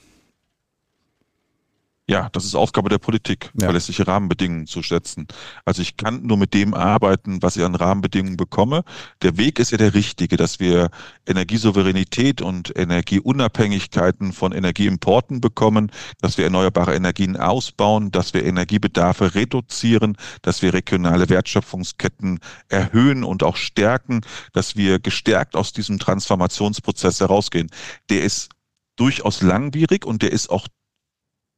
Ja, 2.09 2.29
das 2.31 2.45
ist 2.45 2.55
Aufgabe 2.55 2.87
der 2.87 2.99
Politik, 2.99 3.51
ja. 3.55 3.65
verlässliche 3.65 4.07
Rahmenbedingungen 4.07 4.65
zu 4.65 4.81
setzen. 4.81 5.27
Also 5.65 5.81
ich 5.81 5.97
kann 5.97 6.23
nur 6.23 6.37
mit 6.37 6.53
dem 6.53 6.73
arbeiten, 6.73 7.41
was 7.41 7.57
ich 7.57 7.63
an 7.65 7.75
Rahmenbedingungen 7.75 8.37
bekomme. 8.37 8.85
Der 9.23 9.35
Weg 9.35 9.59
ist 9.59 9.71
ja 9.71 9.77
der 9.77 9.93
richtige, 9.93 10.37
dass 10.37 10.61
wir 10.61 10.89
Energiesouveränität 11.25 12.41
und 12.41 12.73
Energieunabhängigkeiten 12.77 14.31
von 14.31 14.53
Energieimporten 14.53 15.41
bekommen, 15.41 15.91
dass 16.21 16.37
wir 16.37 16.45
erneuerbare 16.45 16.95
Energien 16.95 17.35
ausbauen, 17.35 18.09
dass 18.09 18.33
wir 18.33 18.45
Energiebedarfe 18.45 19.35
reduzieren, 19.35 20.15
dass 20.43 20.61
wir 20.61 20.73
regionale 20.73 21.27
Wertschöpfungsketten 21.27 22.39
erhöhen 22.69 23.25
und 23.25 23.43
auch 23.43 23.57
stärken, 23.57 24.21
dass 24.53 24.77
wir 24.77 24.99
gestärkt 24.99 25.57
aus 25.57 25.73
diesem 25.73 25.99
Transformationsprozess 25.99 27.19
herausgehen. 27.19 27.69
Der 28.09 28.23
ist 28.23 28.47
durchaus 28.95 29.41
langwierig 29.41 30.05
und 30.05 30.21
der 30.21 30.31
ist 30.31 30.49
auch 30.49 30.67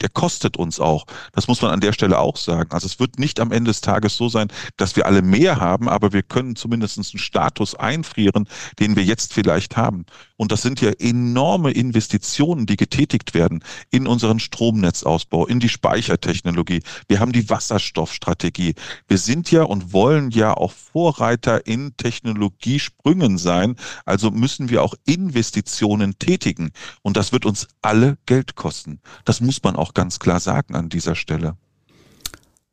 der 0.01 0.09
kostet 0.09 0.57
uns 0.57 0.79
auch. 0.79 1.05
Das 1.33 1.47
muss 1.47 1.61
man 1.61 1.71
an 1.71 1.81
der 1.81 1.93
Stelle 1.93 2.19
auch 2.19 2.37
sagen. 2.37 2.71
Also 2.71 2.85
es 2.85 2.99
wird 2.99 3.19
nicht 3.19 3.39
am 3.39 3.51
Ende 3.51 3.69
des 3.69 3.81
Tages 3.81 4.17
so 4.17 4.29
sein, 4.29 4.47
dass 4.77 4.95
wir 4.95 5.05
alle 5.05 5.21
mehr 5.21 5.59
haben, 5.59 5.89
aber 5.89 6.13
wir 6.13 6.23
können 6.23 6.55
zumindest 6.55 6.97
einen 6.97 7.19
Status 7.19 7.75
einfrieren, 7.75 8.47
den 8.79 8.95
wir 8.95 9.03
jetzt 9.03 9.33
vielleicht 9.33 9.77
haben. 9.77 10.05
Und 10.37 10.51
das 10.53 10.61
sind 10.61 10.79
ja 10.79 10.91
enorme 10.99 11.71
Investitionen, 11.71 12.65
die 12.65 12.77
getätigt 12.77 13.33
werden 13.33 13.63
in 13.91 14.07
unseren 14.07 14.39
Stromnetzausbau, 14.39 15.45
in 15.45 15.59
die 15.59 15.67
Speichertechnologie. 15.67 16.81
Wir 17.07 17.19
haben 17.19 17.33
die 17.33 17.49
Wasserstoffstrategie. 17.49 18.75
Wir 19.07 19.17
sind 19.17 19.51
ja 19.51 19.63
und 19.63 19.91
wollen 19.91 20.31
ja 20.31 20.53
auch 20.53 20.71
Vorreiter 20.71 21.67
in 21.67 21.97
Technologiesprüngen 21.97 23.37
sein. 23.37 23.75
Also 24.05 24.31
müssen 24.31 24.69
wir 24.69 24.81
auch 24.81 24.93
Investitionen 25.05 26.17
tätigen. 26.19 26.71
Und 27.01 27.17
das 27.17 27.33
wird 27.33 27.45
uns 27.45 27.67
alle 27.81 28.17
Geld 28.25 28.55
kosten. 28.55 29.01
Das 29.25 29.41
muss 29.41 29.61
man 29.63 29.75
auch 29.75 29.88
ganz 29.93 30.19
klar 30.19 30.39
sagen 30.39 30.75
an 30.75 30.89
dieser 30.89 31.15
Stelle. 31.15 31.55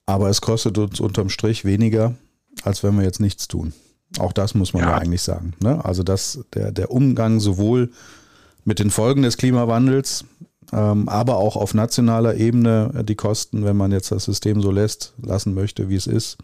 Aber 0.07 0.29
es 0.31 0.41
kostet 0.41 0.79
uns 0.79 1.01
unterm 1.01 1.29
Strich 1.29 1.65
weniger, 1.65 2.15
als 2.63 2.83
wenn 2.83 2.97
wir 2.97 3.05
jetzt 3.05 3.21
nichts 3.21 3.49
tun. 3.49 3.73
Auch 4.19 4.33
das 4.33 4.55
muss 4.55 4.73
man 4.73 4.83
ja, 4.83 4.91
ja 4.91 4.97
eigentlich 4.99 5.23
sagen. 5.23 5.55
Ne? 5.61 5.85
Also 5.85 6.03
dass 6.03 6.45
der, 6.55 6.71
der 6.71 6.91
Umgang 6.91 7.41
sowohl 7.41 7.91
mit 8.65 8.79
den 8.79 8.91
Folgen 8.91 9.23
des 9.23 9.37
Klimawandels, 9.37 10.25
ähm, 10.73 11.09
aber 11.09 11.37
auch 11.37 11.57
auf 11.57 11.75
nationaler 11.75 12.37
Ebene 12.37 12.93
äh, 12.99 13.05
die 13.05 13.15
Kosten, 13.15 13.65
wenn 13.65 13.77
man 13.77 13.93
jetzt 13.93 14.13
das 14.13 14.25
System 14.25 14.63
so 14.63 14.71
lässt, 14.71 15.15
lassen 15.23 15.55
möchte, 15.55 15.89
wie 15.89 15.97
es 15.97 16.07
ist. 16.07 16.39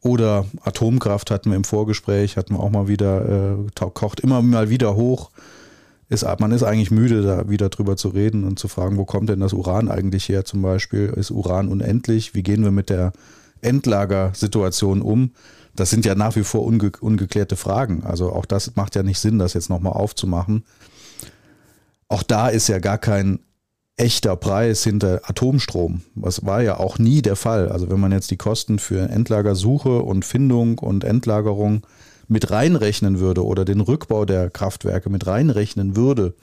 Oder 0.00 0.46
Atomkraft 0.62 1.30
hatten 1.30 1.50
wir 1.50 1.56
im 1.56 1.64
Vorgespräch, 1.64 2.36
hatten 2.36 2.54
wir 2.54 2.60
auch 2.60 2.70
mal 2.70 2.86
wieder, 2.86 3.56
äh, 3.56 3.90
kocht 3.94 4.20
immer 4.20 4.42
mal 4.42 4.70
wieder 4.70 4.94
hoch. 4.94 5.30
Ist, 6.08 6.26
man 6.38 6.52
ist 6.52 6.62
eigentlich 6.62 6.90
müde, 6.90 7.22
da 7.22 7.50
wieder 7.50 7.68
drüber 7.68 7.96
zu 7.96 8.08
reden 8.08 8.44
und 8.44 8.58
zu 8.58 8.68
fragen, 8.68 8.96
wo 8.96 9.04
kommt 9.04 9.28
denn 9.28 9.40
das 9.40 9.52
Uran 9.52 9.90
eigentlich 9.90 10.28
her 10.28 10.44
zum 10.44 10.62
Beispiel? 10.62 11.12
Ist 11.14 11.30
Uran 11.30 11.68
unendlich? 11.68 12.34
Wie 12.34 12.42
gehen 12.42 12.64
wir 12.64 12.70
mit 12.70 12.88
der 12.88 13.12
Endlagersituation 13.60 15.02
um? 15.02 15.32
das 15.78 15.90
sind 15.90 16.04
ja 16.04 16.14
nach 16.14 16.36
wie 16.36 16.44
vor 16.44 16.64
unge 16.64 16.92
ungeklärte 17.00 17.56
Fragen. 17.56 18.02
Also 18.04 18.32
auch 18.32 18.44
das 18.44 18.74
macht 18.76 18.96
ja 18.96 19.02
nicht 19.02 19.18
Sinn, 19.18 19.38
das 19.38 19.54
jetzt 19.54 19.70
nochmal 19.70 19.92
aufzumachen. 19.92 20.64
Auch 22.08 22.22
da 22.22 22.48
ist 22.48 22.68
ja 22.68 22.78
gar 22.78 22.98
kein 22.98 23.40
echter 23.96 24.36
Preis 24.36 24.84
hinter 24.84 25.20
Atomstrom. 25.24 26.02
Das 26.14 26.44
war 26.46 26.62
ja 26.62 26.78
auch 26.78 26.98
nie 26.98 27.22
der 27.22 27.36
Fall. 27.36 27.68
Also 27.68 27.90
wenn 27.90 28.00
man 28.00 28.12
jetzt 28.12 28.30
die 28.30 28.36
Kosten 28.36 28.78
für 28.78 29.08
Endlagersuche 29.08 30.00
und 30.02 30.24
Findung 30.24 30.78
und 30.78 31.04
Endlagerung 31.04 31.86
mit 32.28 32.50
reinrechnen 32.50 33.18
würde 33.20 33.44
oder 33.44 33.64
den 33.64 33.80
Rückbau 33.80 34.24
der 34.24 34.50
Kraftwerke 34.50 35.10
mit 35.10 35.26
reinrechnen 35.26 35.96
würde, 35.96 36.34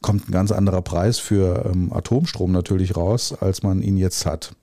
kommt 0.00 0.28
ein 0.28 0.32
ganz 0.32 0.52
anderer 0.52 0.82
Preis 0.82 1.18
für 1.18 1.70
ähm, 1.72 1.92
Atomstrom 1.92 2.52
natürlich 2.52 2.96
raus, 2.96 3.34
als 3.38 3.62
man 3.62 3.82
ihn 3.82 3.96
jetzt 3.96 4.26
hat. 4.26 4.54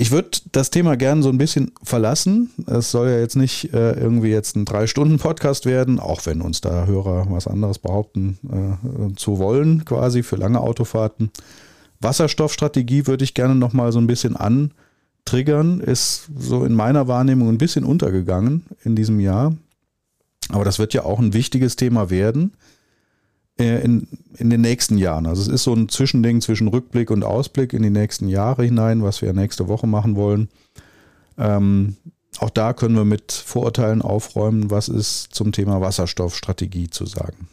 Ich 0.00 0.12
würde 0.12 0.30
das 0.52 0.70
Thema 0.70 0.96
gerne 0.96 1.22
so 1.24 1.28
ein 1.28 1.38
bisschen 1.38 1.72
verlassen. 1.82 2.50
Es 2.66 2.92
soll 2.92 3.08
ja 3.08 3.18
jetzt 3.18 3.34
nicht 3.34 3.74
äh, 3.74 3.92
irgendwie 3.92 4.28
jetzt 4.28 4.54
ein 4.54 4.64
Drei-Stunden-Podcast 4.64 5.66
werden, 5.66 5.98
auch 5.98 6.24
wenn 6.24 6.40
uns 6.40 6.60
da 6.60 6.86
Hörer 6.86 7.26
was 7.30 7.48
anderes 7.48 7.80
behaupten 7.80 8.38
äh, 8.48 9.16
zu 9.16 9.38
wollen, 9.38 9.84
quasi 9.84 10.22
für 10.22 10.36
lange 10.36 10.60
Autofahrten. 10.60 11.30
Wasserstoffstrategie 12.00 13.08
würde 13.08 13.24
ich 13.24 13.34
gerne 13.34 13.56
nochmal 13.56 13.90
so 13.90 13.98
ein 13.98 14.06
bisschen 14.06 14.36
antriggern. 15.28 15.80
Ist 15.80 16.28
so 16.36 16.64
in 16.64 16.74
meiner 16.74 17.08
Wahrnehmung 17.08 17.48
ein 17.48 17.58
bisschen 17.58 17.84
untergegangen 17.84 18.64
in 18.84 18.96
diesem 18.96 19.20
Jahr. 19.20 19.54
Aber 20.50 20.64
das 20.64 20.78
wird 20.78 20.94
ja 20.94 21.04
auch 21.04 21.18
ein 21.18 21.34
wichtiges 21.34 21.76
Thema 21.76 22.10
werden. 22.10 22.52
Äh, 23.58 23.82
in, 23.82 24.06
in 24.36 24.50
den 24.50 24.60
nächsten 24.60 24.98
Jahren. 24.98 25.26
Also 25.26 25.42
es 25.42 25.48
ist 25.48 25.64
so 25.64 25.74
ein 25.74 25.88
Zwischending 25.88 26.40
zwischen 26.40 26.68
Rückblick 26.68 27.10
und 27.10 27.24
Ausblick 27.24 27.72
in 27.72 27.82
die 27.82 27.90
nächsten 27.90 28.28
Jahre 28.28 28.64
hinein, 28.64 29.02
was 29.02 29.20
wir 29.20 29.32
nächste 29.32 29.68
Woche 29.68 29.86
machen 29.86 30.16
wollen. 30.16 30.48
Ähm, 31.36 31.96
auch 32.38 32.50
da 32.50 32.72
können 32.72 32.94
wir 32.94 33.04
mit 33.04 33.32
Vorurteilen 33.32 34.00
aufräumen, 34.00 34.70
was 34.70 34.88
ist 34.88 35.34
zum 35.34 35.50
Thema 35.50 35.80
Wasserstoffstrategie 35.80 36.88
zu 36.88 37.04
sagen. 37.04 37.48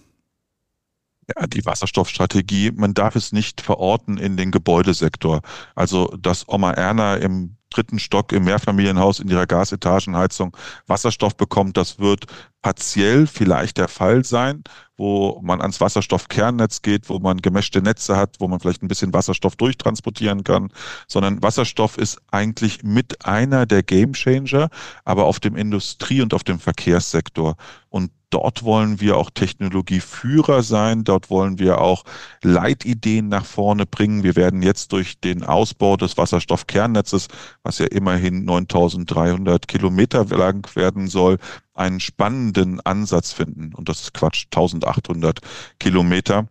Ja, 1.27 1.47
die 1.47 1.65
Wasserstoffstrategie, 1.65 2.71
man 2.71 2.93
darf 2.93 3.15
es 3.15 3.31
nicht 3.31 3.61
verorten 3.61 4.19
in 4.19 4.37
den 4.37 4.51
Gebäudesektor. 4.51 5.41
Also, 5.73 6.15
dass 6.21 6.47
Oma 6.47 6.71
Erna 6.71 7.15
im 7.15 7.55
dritten 7.75 7.99
Stock 7.99 8.31
im 8.31 8.45
Mehrfamilienhaus 8.45 9.19
in 9.19 9.27
ihrer 9.27 9.45
Gasetagenheizung 9.45 10.55
Wasserstoff 10.87 11.35
bekommt, 11.35 11.77
das 11.77 11.99
wird 11.99 12.25
partiell 12.61 13.27
vielleicht 13.27 13.77
der 13.77 13.87
Fall 13.87 14.23
sein, 14.23 14.63
wo 14.97 15.39
man 15.43 15.61
ans 15.61 15.81
Wasserstoffkernnetz 15.81 16.81
geht, 16.81 17.09
wo 17.09 17.19
man 17.19 17.37
gemischte 17.37 17.81
Netze 17.81 18.17
hat, 18.17 18.37
wo 18.39 18.47
man 18.47 18.59
vielleicht 18.59 18.81
ein 18.81 18.87
bisschen 18.87 19.13
Wasserstoff 19.13 19.55
durchtransportieren 19.55 20.43
kann, 20.43 20.71
sondern 21.07 21.43
Wasserstoff 21.43 21.97
ist 21.97 22.19
eigentlich 22.31 22.81
mit 22.83 23.25
einer 23.25 23.65
der 23.65 23.83
Gamechanger, 23.83 24.69
aber 25.03 25.25
auf 25.25 25.39
dem 25.39 25.55
Industrie- 25.55 26.21
und 26.21 26.33
auf 26.33 26.43
dem 26.43 26.59
Verkehrssektor. 26.59 27.55
Und 27.89 28.11
Dort 28.35 28.63
wollen 28.63 28.99
wir 28.99 29.15
auch 29.15 29.29
Technologieführer 29.29 30.61
sein. 30.61 31.05
Dort 31.05 31.29
wollen 31.29 31.57
wir 31.57 31.79
auch 31.79 32.03
Leitideen 32.43 33.29
nach 33.29 33.45
vorne 33.45 33.85
bringen. 33.85 34.23
Wir 34.23 34.35
werden 34.35 34.61
jetzt 34.61 34.91
durch 34.91 35.21
den 35.21 35.41
Ausbau 35.45 35.95
des 35.95 36.17
Wasserstoffkernnetzes, 36.17 37.29
was 37.63 37.77
ja 37.77 37.85
immerhin 37.85 38.43
9300 38.43 39.69
Kilometer 39.69 40.25
lang 40.25 40.67
werden 40.75 41.07
soll, 41.07 41.37
einen 41.73 42.01
spannenden 42.01 42.81
Ansatz 42.81 43.31
finden. 43.31 43.73
Und 43.73 43.87
das 43.87 44.01
ist 44.01 44.13
Quatsch, 44.13 44.47
1800 44.53 45.39
Kilometer 45.79 46.49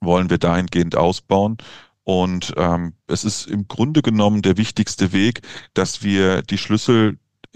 wollen 0.00 0.28
wir 0.28 0.38
dahingehend 0.38 0.96
ausbauen. 0.96 1.56
Und 2.02 2.52
ähm, 2.56 2.94
es 3.06 3.22
ist 3.22 3.46
im 3.46 3.68
Grunde 3.68 4.02
genommen 4.02 4.42
der 4.42 4.56
wichtigste 4.56 5.12
Weg, 5.12 5.42
dass 5.72 6.02
wir 6.02 6.42
die 6.42 6.58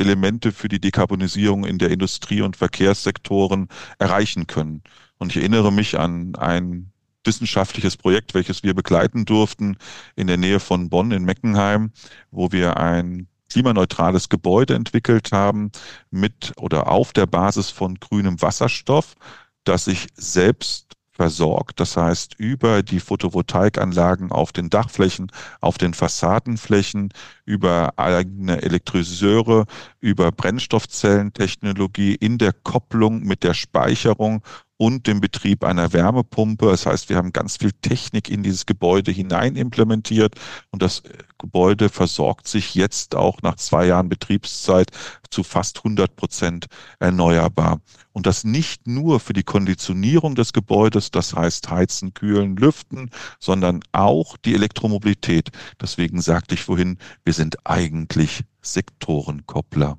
Schlüsselelemente 0.01 0.53
für 0.53 0.69
die 0.69 0.81
Dekarbonisierung 0.81 1.67
in 1.67 1.77
der 1.77 1.91
Industrie- 1.91 2.41
und 2.41 2.57
Verkehrssektoren 2.57 3.69
erreichen 3.99 4.47
können. 4.47 4.83
Und 5.19 5.31
ich 5.31 5.37
erinnere 5.37 5.71
mich 5.71 5.99
an 5.99 6.35
ein 6.37 6.91
wissenschaftliches 7.23 7.99
Projekt, 7.99 8.33
welches 8.33 8.63
wir 8.63 8.73
begleiten 8.73 9.27
durften 9.27 9.77
in 10.17 10.27
der 10.27 10.39
Nähe 10.39 10.59
von 10.59 10.89
Bonn 10.89 11.13
in 11.13 11.25
Meckenheim, 11.25 11.93
wo 12.31 12.51
wir 12.51 12.79
ein 12.79 13.29
klimaneutrales 13.51 14.31
Gebäude 14.31 14.75
entwickelt 14.75 15.33
haben 15.33 15.71
mit 16.11 16.55
oder 16.57 16.89
auf 16.91 17.13
der 17.13 17.27
Basis 17.27 17.69
von 17.69 17.97
grünem 17.97 18.41
Wasserstoff, 18.41 19.17
das 19.65 19.85
sich 19.85 20.07
selbst 20.15 20.95
versorgt. 21.21 21.81
Das 21.81 21.99
heißt, 21.99 22.37
über 22.39 22.83
die 22.83 22.99
Photovoltaikanlagen 22.99 24.33
auf 24.33 24.53
den 24.53 24.71
Dachflächen, 24.71 25.31
auf 25.61 25.77
den 25.77 25.93
Fassadenflächen, 25.93 27.13
über 27.45 27.93
eigene 27.99 28.63
Elektrolyseure, 28.63 29.67
über 30.01 30.33
Brennstoffzellentechnologie 30.33 32.15
in 32.15 32.39
der 32.39 32.55
Kopplung 32.55 33.21
mit 33.21 33.43
der 33.43 33.53
Speicherung 33.53 34.43
und 34.81 35.07
dem 35.07 35.21
Betrieb 35.21 35.63
einer 35.63 35.93
Wärmepumpe. 35.93 36.71
Das 36.71 36.87
heißt, 36.87 37.11
wir 37.11 37.19
haben 37.19 37.35
ganz 37.35 37.59
viel 37.59 37.71
Technik 37.71 38.31
in 38.31 38.43
dieses 38.43 38.65
Gebäude 38.65 39.11
hinein 39.11 39.55
implementiert 39.55 40.37
und 40.71 40.81
das 40.81 41.03
Gebäude 41.37 41.91
versorgt 41.91 42.49
sich 42.49 42.75
jetzt 42.75 43.15
auch 43.15 43.43
nach 43.43 43.57
zwei 43.57 43.87
Jahren 43.87 44.09
Betriebszeit 44.09 44.91
zu 45.29 45.43
fast 45.43 45.81
100 45.81 46.17
Prozent 46.17 46.67
erneuerbar. 46.99 47.83
Und 48.13 48.25
das 48.25 48.43
nicht 48.43 48.87
nur 48.87 49.21
für 49.21 49.35
die 49.35 49.43
Konditionierung 49.43 50.35
des 50.35 50.55
Gebäudes, 50.55 51.11
das 51.11 51.35
heißt 51.35 51.69
Heizen, 51.69 52.15
Kühlen, 52.15 52.57
Lüften, 52.57 53.11
sondern 53.39 53.81
auch 53.93 54.39
die 54.39 54.55
Elektromobilität. 54.55 55.51
Deswegen 55.79 56.23
sagte 56.23 56.55
ich 56.55 56.63
vorhin, 56.63 56.97
wir 57.23 57.35
sind 57.35 57.67
eigentlich 57.67 58.45
Sektorenkoppler. 58.63 59.99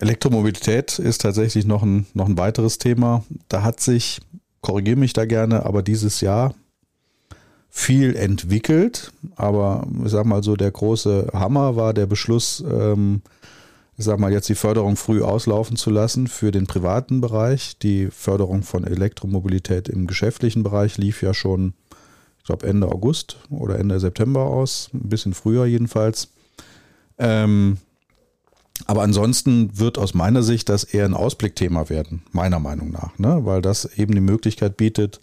Elektromobilität 0.00 0.98
ist 0.98 1.22
tatsächlich 1.22 1.66
noch 1.66 1.82
ein, 1.82 2.06
noch 2.14 2.26
ein 2.28 2.38
weiteres 2.38 2.78
Thema. 2.78 3.24
Da 3.48 3.62
hat 3.62 3.80
sich, 3.80 4.20
korrigiere 4.60 4.96
mich 4.96 5.12
da 5.12 5.24
gerne, 5.24 5.66
aber 5.66 5.82
dieses 5.82 6.20
Jahr 6.20 6.54
viel 7.68 8.16
entwickelt. 8.16 9.12
Aber 9.36 9.86
ich 10.04 10.10
sag 10.10 10.26
mal 10.26 10.42
so, 10.42 10.56
der 10.56 10.70
große 10.70 11.28
Hammer 11.32 11.76
war 11.76 11.94
der 11.94 12.06
Beschluss, 12.06 12.62
ähm, 12.68 13.22
ich 13.96 14.04
sag 14.04 14.18
mal, 14.18 14.32
jetzt 14.32 14.48
die 14.48 14.54
Förderung 14.54 14.96
früh 14.96 15.22
auslaufen 15.22 15.76
zu 15.76 15.90
lassen 15.90 16.28
für 16.28 16.50
den 16.50 16.66
privaten 16.66 17.20
Bereich. 17.20 17.78
Die 17.78 18.08
Förderung 18.10 18.62
von 18.62 18.84
Elektromobilität 18.84 19.88
im 19.88 20.06
geschäftlichen 20.06 20.62
Bereich 20.62 20.98
lief 20.98 21.22
ja 21.22 21.34
schon, 21.34 21.74
ich 22.38 22.44
glaube, 22.44 22.66
Ende 22.66 22.86
August 22.86 23.38
oder 23.50 23.78
Ende 23.78 24.00
September 24.00 24.42
aus, 24.42 24.90
ein 24.94 25.08
bisschen 25.08 25.34
früher 25.34 25.66
jedenfalls. 25.66 26.28
Ähm, 27.18 27.78
aber 28.86 29.02
ansonsten 29.02 29.78
wird 29.78 29.98
aus 29.98 30.14
meiner 30.14 30.42
Sicht 30.42 30.68
das 30.68 30.84
eher 30.84 31.04
ein 31.04 31.14
Ausblickthema 31.14 31.88
werden, 31.88 32.22
meiner 32.32 32.60
Meinung 32.60 32.90
nach, 32.90 33.18
ne? 33.18 33.44
weil 33.44 33.62
das 33.62 33.84
eben 33.84 34.14
die 34.14 34.20
Möglichkeit 34.20 34.76
bietet, 34.76 35.20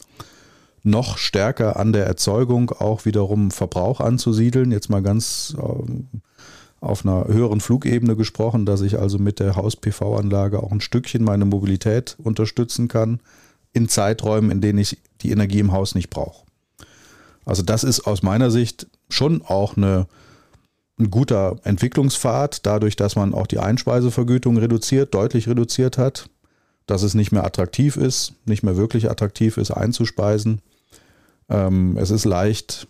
noch 0.83 1.17
stärker 1.17 1.77
an 1.77 1.93
der 1.93 2.05
Erzeugung 2.05 2.69
auch 2.69 3.05
wiederum 3.05 3.49
Verbrauch 3.49 3.99
anzusiedeln. 3.99 4.71
Jetzt 4.71 4.89
mal 4.89 5.01
ganz 5.01 5.55
äh, 5.57 6.19
auf 6.79 7.03
einer 7.03 7.25
höheren 7.27 7.59
Flugebene 7.59 8.15
gesprochen, 8.15 8.67
dass 8.67 8.81
ich 8.81 8.99
also 8.99 9.17
mit 9.17 9.39
der 9.39 9.55
Haus-PV-Anlage 9.55 10.61
auch 10.61 10.71
ein 10.71 10.81
Stückchen 10.81 11.23
meine 11.23 11.45
Mobilität 11.45 12.15
unterstützen 12.23 12.87
kann 12.87 13.19
in 13.73 13.89
Zeiträumen, 13.89 14.51
in 14.51 14.61
denen 14.61 14.77
ich 14.77 14.99
die 15.21 15.31
Energie 15.31 15.59
im 15.59 15.71
Haus 15.71 15.95
nicht 15.95 16.11
brauche. 16.11 16.45
Also 17.45 17.63
das 17.63 17.83
ist 17.83 18.05
aus 18.05 18.21
meiner 18.21 18.51
Sicht 18.51 18.87
schon 19.09 19.41
auch 19.41 19.77
eine 19.77 20.07
ein 20.97 21.11
guter 21.11 21.57
Entwicklungspfad, 21.63 22.65
dadurch, 22.65 22.95
dass 22.95 23.15
man 23.15 23.33
auch 23.33 23.47
die 23.47 23.59
Einspeisevergütung 23.59 24.57
reduziert, 24.57 25.13
deutlich 25.13 25.47
reduziert 25.47 25.97
hat, 25.97 26.29
dass 26.85 27.03
es 27.03 27.13
nicht 27.13 27.31
mehr 27.31 27.43
attraktiv 27.43 27.97
ist, 27.97 28.33
nicht 28.45 28.63
mehr 28.63 28.77
wirklich 28.77 29.09
attraktiv 29.09 29.57
ist, 29.57 29.71
einzuspeisen. 29.71 30.61
Ähm, 31.49 31.97
es 31.97 32.11
ist 32.11 32.25
leicht 32.25 32.87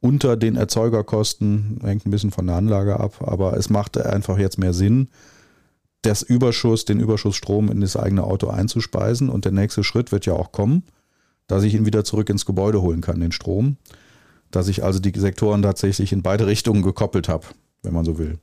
unter 0.00 0.36
den 0.36 0.56
Erzeugerkosten, 0.56 1.78
hängt 1.82 2.06
ein 2.06 2.10
bisschen 2.10 2.30
von 2.30 2.46
der 2.46 2.56
Anlage 2.56 2.98
ab, 2.98 3.16
aber 3.20 3.56
es 3.56 3.70
macht 3.70 3.98
einfach 3.98 4.38
jetzt 4.38 4.58
mehr 4.58 4.72
Sinn, 4.72 5.08
das 6.00 6.22
Überschuss, 6.22 6.84
den 6.84 6.98
Überschussstrom 6.98 7.70
in 7.70 7.80
das 7.80 7.96
eigene 7.96 8.24
Auto 8.24 8.48
einzuspeisen. 8.48 9.28
Und 9.28 9.44
der 9.44 9.52
nächste 9.52 9.84
Schritt 9.84 10.10
wird 10.10 10.26
ja 10.26 10.32
auch 10.32 10.50
kommen, 10.50 10.82
dass 11.46 11.62
ich 11.62 11.74
ihn 11.74 11.86
wieder 11.86 12.02
zurück 12.02 12.28
ins 12.28 12.46
Gebäude 12.46 12.82
holen 12.82 13.00
kann, 13.00 13.20
den 13.20 13.30
Strom 13.30 13.76
dass 14.52 14.68
ich 14.68 14.84
also 14.84 15.00
die 15.00 15.18
Sektoren 15.18 15.62
tatsächlich 15.62 16.12
in 16.12 16.22
beide 16.22 16.46
Richtungen 16.46 16.82
gekoppelt 16.82 17.28
habe, 17.28 17.46
wenn 17.82 17.92
man 17.92 18.04
so 18.04 18.18
will. 18.18 18.38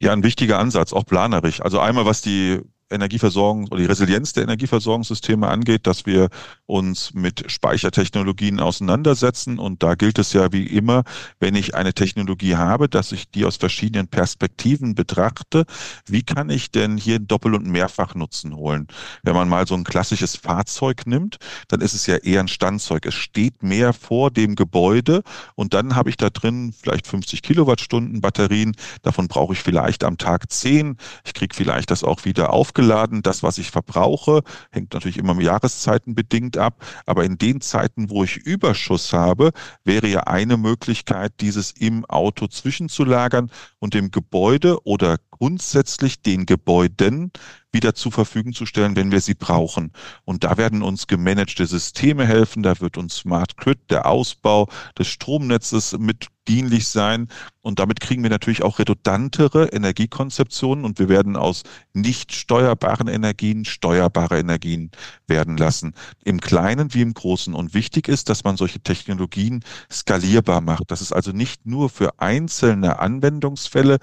Ja, 0.00 0.12
ein 0.12 0.22
wichtiger 0.22 0.58
Ansatz, 0.58 0.92
auch 0.92 1.06
planerisch. 1.06 1.60
Also 1.62 1.80
einmal, 1.80 2.04
was 2.04 2.20
die 2.20 2.60
Energieversorgung 2.90 3.66
oder 3.68 3.78
die 3.78 3.86
Resilienz 3.86 4.32
der 4.32 4.44
Energieversorgungssysteme 4.44 5.48
angeht, 5.48 5.86
dass 5.86 6.06
wir 6.06 6.28
uns 6.66 7.12
mit 7.14 7.50
Speichertechnologien 7.50 8.60
auseinandersetzen. 8.60 9.58
Und 9.58 9.82
da 9.82 9.94
gilt 9.94 10.18
es 10.18 10.32
ja 10.32 10.52
wie 10.52 10.66
immer, 10.66 11.02
wenn 11.40 11.54
ich 11.54 11.74
eine 11.74 11.94
Technologie 11.94 12.56
habe, 12.56 12.88
dass 12.88 13.12
ich 13.12 13.30
die 13.30 13.44
aus 13.44 13.56
verschiedenen 13.56 14.08
Perspektiven 14.08 14.94
betrachte. 14.94 15.64
Wie 16.06 16.22
kann 16.22 16.48
ich 16.50 16.70
denn 16.70 16.96
hier 16.96 17.18
Doppel- 17.18 17.54
und 17.54 17.66
Mehrfachnutzen 17.66 18.54
holen? 18.54 18.86
Wenn 19.22 19.34
man 19.34 19.48
mal 19.48 19.66
so 19.66 19.74
ein 19.74 19.84
klassisches 19.84 20.36
Fahrzeug 20.36 21.06
nimmt, 21.06 21.38
dann 21.68 21.80
ist 21.80 21.94
es 21.94 22.06
ja 22.06 22.16
eher 22.16 22.40
ein 22.40 22.48
Standzeug. 22.48 23.06
Es 23.06 23.14
steht 23.14 23.62
mehr 23.62 23.92
vor 23.92 24.30
dem 24.30 24.54
Gebäude 24.54 25.22
und 25.56 25.74
dann 25.74 25.96
habe 25.96 26.10
ich 26.10 26.16
da 26.16 26.30
drin 26.30 26.72
vielleicht 26.72 27.06
50 27.06 27.42
Kilowattstunden 27.42 28.20
Batterien. 28.20 28.76
Davon 29.02 29.26
brauche 29.26 29.54
ich 29.54 29.60
vielleicht 29.60 30.04
am 30.04 30.18
Tag 30.18 30.50
10. 30.50 30.96
Ich 31.24 31.34
kriege 31.34 31.54
vielleicht 31.54 31.90
das 31.90 32.04
auch 32.04 32.24
wieder 32.24 32.52
auf 32.52 32.75
aufgeladen. 32.76 33.22
Das, 33.22 33.42
was 33.42 33.58
ich 33.58 33.70
verbrauche, 33.70 34.42
hängt 34.70 34.92
natürlich 34.92 35.18
immer 35.18 35.40
Jahreszeiten 35.40 36.14
bedingt 36.14 36.58
ab. 36.58 36.84
Aber 37.06 37.24
in 37.24 37.38
den 37.38 37.60
Zeiten, 37.60 38.10
wo 38.10 38.24
ich 38.24 38.36
Überschuss 38.36 39.12
habe, 39.12 39.52
wäre 39.84 40.06
ja 40.06 40.20
eine 40.20 40.56
Möglichkeit, 40.56 41.32
dieses 41.40 41.70
im 41.72 42.04
Auto 42.04 42.46
zwischenzulagern 42.46 43.50
und 43.78 43.94
dem 43.94 44.10
Gebäude 44.10 44.84
oder 44.84 45.16
grundsätzlich 45.38 46.22
den 46.22 46.46
Gebäuden 46.46 47.32
wieder 47.76 47.94
zur 47.94 48.10
Verfügung 48.10 48.54
zu 48.54 48.64
stellen, 48.64 48.96
wenn 48.96 49.12
wir 49.12 49.20
sie 49.20 49.34
brauchen. 49.34 49.92
Und 50.24 50.44
da 50.44 50.56
werden 50.56 50.82
uns 50.82 51.06
gemanagte 51.06 51.66
Systeme 51.66 52.26
helfen, 52.26 52.62
da 52.62 52.80
wird 52.80 52.96
uns 52.96 53.16
Smart 53.16 53.56
Grid, 53.58 53.78
der 53.90 54.06
Ausbau 54.06 54.68
des 54.98 55.08
Stromnetzes 55.08 55.96
mit 55.98 56.28
dienlich 56.48 56.88
sein. 56.88 57.28
Und 57.60 57.78
damit 57.78 58.00
kriegen 58.00 58.22
wir 58.22 58.30
natürlich 58.30 58.62
auch 58.62 58.78
redundantere 58.78 59.66
Energiekonzeptionen 59.66 60.84
und 60.84 60.98
wir 60.98 61.08
werden 61.08 61.36
aus 61.36 61.64
nicht 61.92 62.32
steuerbaren 62.32 63.08
Energien 63.08 63.64
steuerbare 63.64 64.38
Energien 64.38 64.90
werden 65.26 65.56
lassen. 65.56 65.94
Im 66.24 66.40
Kleinen 66.40 66.94
wie 66.94 67.02
im 67.02 67.12
Großen. 67.12 67.52
Und 67.52 67.74
wichtig 67.74 68.08
ist, 68.08 68.28
dass 68.30 68.44
man 68.44 68.56
solche 68.56 68.80
Technologien 68.80 69.64
skalierbar 69.92 70.60
macht. 70.60 70.90
Dass 70.90 71.00
es 71.00 71.12
also 71.12 71.32
nicht 71.32 71.66
nur 71.66 71.90
für 71.90 72.20
einzelne 72.20 73.00
Anwendungsfälle 73.00 73.98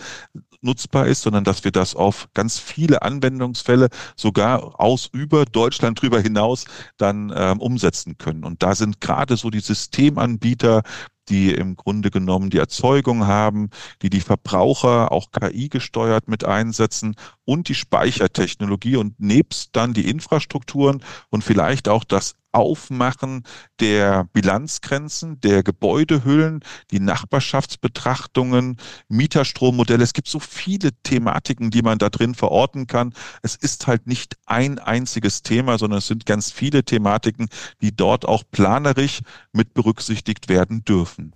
nutzbar 0.63 1.08
ist, 1.08 1.21
sondern 1.21 1.43
dass 1.43 1.63
wir 1.63 1.71
das 1.71 1.95
auf 1.95 2.30
ganz 2.34 2.60
viele 2.60 3.02
Anwendungsfälle 3.02 3.89
sogar 4.15 4.80
aus 4.80 5.10
über 5.12 5.45
Deutschland 5.45 6.02
drüber 6.02 6.19
hinaus 6.19 6.65
dann 6.97 7.34
ähm, 7.36 7.60
umsetzen 7.60 8.17
können. 8.17 8.43
Und 8.43 8.63
da 8.63 8.76
sind 8.76 9.02
gerade 9.02 9.38
so 9.38 9.49
die 9.49 9.60
Systemanbieter, 9.60 10.84
die 11.30 11.52
im 11.54 11.76
Grunde 11.76 12.12
genommen 12.12 12.49
die 12.49 12.58
Erzeugung 12.58 13.28
haben, 13.28 13.69
die 14.02 14.10
die 14.10 14.21
Verbraucher 14.21 15.12
auch 15.12 15.32
KI 15.32 15.69
gesteuert 15.69 16.28
mit 16.28 16.43
einsetzen 16.43 17.15
und 17.45 17.69
die 17.69 17.76
Speichertechnologie 17.76 18.97
und 18.97 19.19
nebst 19.19 19.69
dann 19.73 19.93
die 19.93 20.10
Infrastrukturen 20.10 21.04
und 21.30 21.43
vielleicht 21.43 21.88
auch 21.88 22.04
das 22.04 22.36
Aufmachen 22.53 23.43
der 23.79 24.29
Bilanzgrenzen, 24.31 25.41
der 25.41 25.63
Gebäudehüllen, 25.63 26.61
die 26.91 26.99
Nachbarschaftsbetrachtungen, 26.99 28.77
Mieterstrommodelle. 29.09 30.03
Es 30.03 30.13
gibt 30.13 30.27
so 30.27 30.39
viele 30.39 30.91
Thematiken, 31.03 31.71
die 31.71 31.81
man 31.81 31.97
da 31.97 32.09
drin 32.09 32.35
verorten 32.35 32.87
kann. 32.87 33.13
Es 33.41 33.55
ist 33.55 33.87
halt 33.87 34.07
nicht 34.07 34.37
ein 34.45 34.79
einziges 34.79 35.41
Thema, 35.41 35.77
sondern 35.77 35.97
es 35.97 36.07
sind 36.07 36.25
ganz 36.25 36.51
viele 36.51 36.83
Thematiken, 36.83 37.49
die 37.81 37.95
dort 37.95 38.25
auch 38.25 38.43
planerisch 38.51 39.21
mit 39.51 39.73
berücksichtigt 39.73 40.47
werden 40.47 40.85
dürfen. 40.85 41.33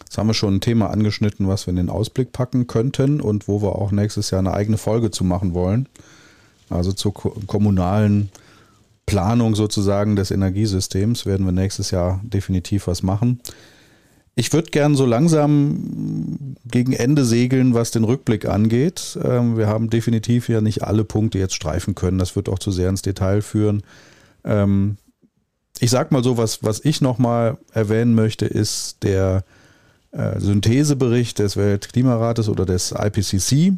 Jetzt 0.00 0.18
haben 0.18 0.28
wir 0.28 0.34
schon 0.34 0.54
ein 0.54 0.60
Thema 0.60 0.90
angeschnitten, 0.90 1.48
was 1.48 1.66
wir 1.66 1.70
in 1.70 1.76
den 1.76 1.90
Ausblick 1.90 2.30
packen 2.30 2.68
könnten 2.68 3.20
und 3.20 3.48
wo 3.48 3.62
wir 3.62 3.74
auch 3.74 3.90
nächstes 3.90 4.30
Jahr 4.30 4.38
eine 4.38 4.54
eigene 4.54 4.78
Folge 4.78 5.10
zu 5.10 5.24
machen 5.24 5.54
wollen. 5.54 5.88
Also 6.70 6.92
zur 6.92 7.12
kommunalen 7.12 8.30
Planung 9.06 9.54
sozusagen 9.54 10.16
des 10.16 10.30
Energiesystems 10.30 11.26
werden 11.26 11.46
wir 11.46 11.52
nächstes 11.52 11.90
Jahr 11.90 12.20
definitiv 12.24 12.86
was 12.86 13.02
machen. 13.02 13.40
Ich 14.36 14.52
würde 14.52 14.70
gern 14.70 14.96
so 14.96 15.06
langsam 15.06 16.56
gegen 16.64 16.92
Ende 16.92 17.24
segeln, 17.24 17.74
was 17.74 17.92
den 17.92 18.02
Rückblick 18.02 18.46
angeht. 18.46 19.16
Ähm, 19.22 19.56
wir 19.56 19.68
haben 19.68 19.90
definitiv 19.90 20.48
ja 20.48 20.60
nicht 20.60 20.82
alle 20.82 21.04
Punkte 21.04 21.38
jetzt 21.38 21.54
streifen 21.54 21.94
können. 21.94 22.18
Das 22.18 22.34
wird 22.34 22.48
auch 22.48 22.58
zu 22.58 22.72
sehr 22.72 22.88
ins 22.88 23.02
Detail 23.02 23.42
führen. 23.42 23.82
Ähm, 24.44 24.96
ich 25.78 25.90
sag 25.90 26.10
mal 26.10 26.24
so, 26.24 26.36
was, 26.36 26.64
was 26.64 26.84
ich 26.84 27.00
nochmal 27.00 27.58
erwähnen 27.72 28.14
möchte, 28.14 28.46
ist 28.46 29.02
der 29.04 29.44
äh, 30.10 30.40
Synthesebericht 30.40 31.38
des 31.38 31.56
Weltklimarates 31.56 32.48
oder 32.48 32.66
des 32.66 32.92
IPCC, 32.92 33.74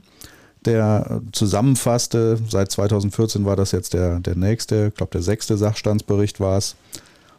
der 0.66 1.22
zusammenfasste, 1.32 2.38
seit 2.48 2.70
2014 2.70 3.44
war 3.44 3.56
das 3.56 3.72
jetzt 3.72 3.94
der, 3.94 4.20
der 4.20 4.36
nächste, 4.36 4.88
ich 4.88 4.94
glaube 4.94 5.12
der 5.12 5.22
sechste 5.22 5.56
Sachstandsbericht 5.56 6.40
war 6.40 6.58
es, 6.58 6.76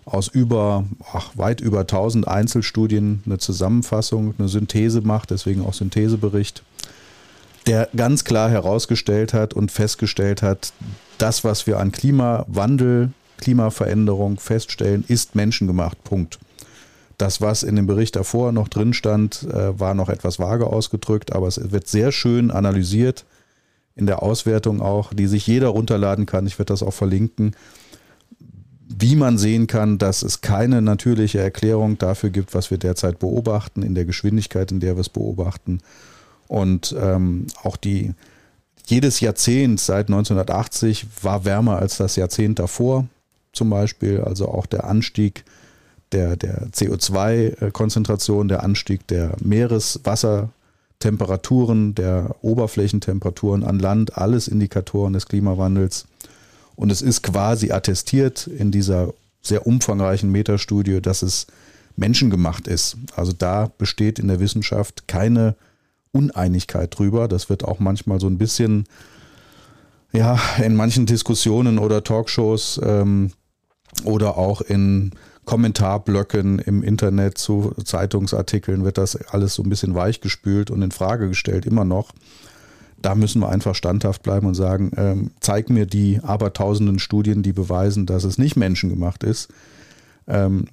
aus 0.06 0.30
über, 0.30 0.86
ach, 1.12 1.32
weit 1.36 1.60
über 1.60 1.82
1000 1.82 2.28
Einzelstudien 2.28 3.22
eine 3.26 3.40
Zusammenfassung, 3.40 4.34
eine 4.38 4.48
Synthese 4.48 5.02
macht, 5.02 5.32
deswegen 5.32 5.66
auch 5.66 5.74
Synthesebericht, 5.74 6.64
der 7.68 7.90
ganz 7.96 8.24
klar 8.24 8.50
herausgestellt 8.50 9.34
hat 9.34 9.54
und 9.54 9.72
festgestellt 9.72 10.42
hat, 10.42 10.72
das, 11.18 11.44
was 11.44 11.68
wir 11.68 11.80
an 11.80 11.92
Klimawandel, 11.92 13.12
Klimaveränderung 13.38 14.40
feststellen, 14.40 15.04
ist 15.08 15.36
menschengemacht. 15.36 16.02
Punkt. 16.04 16.40
Das, 17.18 17.42
was 17.42 17.64
in 17.64 17.76
dem 17.76 17.88
Bericht 17.88 18.16
davor 18.16 18.52
noch 18.52 18.68
drin 18.68 18.94
stand, 18.94 19.44
äh, 19.44 19.80
war 19.80 19.96
noch 19.96 20.10
etwas 20.10 20.38
vage 20.38 20.68
ausgedrückt, 20.68 21.34
aber 21.34 21.48
es 21.48 21.72
wird 21.72 21.88
sehr 21.88 22.12
schön 22.12 22.52
analysiert 22.52 23.26
in 23.96 24.06
der 24.06 24.22
Auswertung 24.22 24.82
auch, 24.82 25.14
die 25.14 25.26
sich 25.26 25.48
jeder 25.48 25.70
runterladen 25.70 26.28
kann. 26.28 26.46
Ich 26.46 26.60
werde 26.60 26.74
das 26.74 26.84
auch 26.84 26.94
verlinken, 26.94 27.56
wie 28.88 29.16
man 29.16 29.38
sehen 29.38 29.68
kann, 29.68 29.98
dass 29.98 30.22
es 30.22 30.42
keine 30.42 30.82
natürliche 30.82 31.40
Erklärung 31.40 31.98
dafür 31.98 32.30
gibt, 32.30 32.54
was 32.54 32.72
wir 32.72 32.78
derzeit 32.78 33.20
beobachten, 33.20 33.82
in 33.82 33.96
der 33.96 34.06
Geschwindigkeit, 34.06 34.72
in 34.72 34.80
der 34.80 34.96
wir 34.96 35.02
es 35.02 35.10
beobachten. 35.10 35.80
Und 36.48 36.96
ähm, 37.00 37.48
auch 37.64 37.76
die, 37.76 38.14
jedes 38.86 39.20
Jahrzehnt 39.20 39.80
seit 39.80 40.08
1980 40.08 41.08
war 41.22 41.44
wärmer 41.44 41.78
als 41.78 41.98
das 41.98 42.16
Jahrzehnt 42.16 42.60
davor, 42.60 43.08
zum 43.52 43.70
Beispiel. 43.70 44.22
Also 44.22 44.48
auch 44.48 44.68
der 44.68 44.86
Anstieg 44.86 45.44
der, 46.12 46.36
der 46.36 46.68
CO2-Konzentration, 46.70 48.48
der 48.48 48.64
Anstieg 48.64 49.06
der 49.08 49.36
Meereswassertemperaturen, 49.42 51.96
der 51.96 52.36
Oberflächentemperaturen 52.42 53.64
an 53.64 53.80
Land, 53.80 54.16
alles 54.18 54.48
Indikatoren 54.48 55.14
des 55.14 55.26
Klimawandels. 55.28 56.06
Und 56.76 56.92
es 56.92 57.02
ist 57.02 57.24
quasi 57.24 57.72
attestiert 57.72 58.46
in 58.48 58.72
dieser 58.72 59.14
sehr 59.42 59.66
umfangreichen 59.66 60.32
Metastudie, 60.32 61.02
dass 61.02 61.24
es 61.24 61.48
menschengemacht 61.96 62.68
ist. 62.68 62.98
Also 63.16 63.34
da 63.34 63.72
besteht 63.78 64.20
in 64.20 64.28
der 64.28 64.40
Wissenschaft 64.40 65.08
keine 65.08 65.56
Uneinigkeit 66.12 66.98
drüber. 66.98 67.28
Das 67.28 67.50
wird 67.50 67.64
auch 67.64 67.80
manchmal 67.80 68.20
so 68.20 68.28
ein 68.28 68.38
bisschen, 68.38 68.86
ja, 70.14 70.40
in 70.64 70.76
manchen 70.76 71.06
Diskussionen 71.06 71.80
oder 71.80 72.04
Talkshows 72.04 72.80
ähm, 72.84 73.32
oder 74.04 74.38
auch 74.38 74.62
in 74.62 75.12
Kommentarblöcken 75.48 76.60
im 76.60 76.84
Internet 76.84 77.38
zu 77.38 77.74
Zeitungsartikeln 77.84 78.84
wird 78.84 78.98
das 78.98 79.16
alles 79.16 79.56
so 79.56 79.64
ein 79.64 79.70
bisschen 79.70 79.96
weichgespült 79.96 80.70
und 80.70 80.82
in 80.82 80.92
Frage 80.92 81.30
gestellt, 81.30 81.66
immer 81.66 81.86
noch. 81.86 82.12
Da 83.02 83.16
müssen 83.16 83.40
wir 83.40 83.48
einfach 83.48 83.74
standhaft 83.74 84.24
bleiben 84.24 84.46
und 84.46 84.56
sagen, 84.56 84.92
ähm, 84.98 85.32
zeig 85.40 85.70
mir 85.70 85.86
die 85.86 86.20
abertausenden 86.22 87.00
Studien, 87.00 87.44
die 87.44 87.54
beweisen, 87.54 88.06
dass 88.06 88.26
es 88.26 88.38
nicht 88.38 88.58
menschengemacht 88.58 89.24
ist. 89.24 89.48
Ähm, 90.28 90.66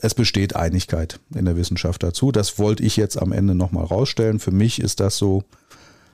es 0.00 0.14
besteht 0.14 0.56
Einigkeit 0.56 1.20
in 1.34 1.44
der 1.44 1.56
Wissenschaft 1.56 2.02
dazu. 2.02 2.32
Das 2.32 2.58
wollte 2.58 2.82
ich 2.82 2.96
jetzt 2.96 3.20
am 3.20 3.32
Ende 3.32 3.54
nochmal 3.54 3.84
rausstellen. 3.84 4.38
Für 4.38 4.52
mich 4.52 4.80
ist 4.80 5.00
das 5.00 5.18
so 5.18 5.44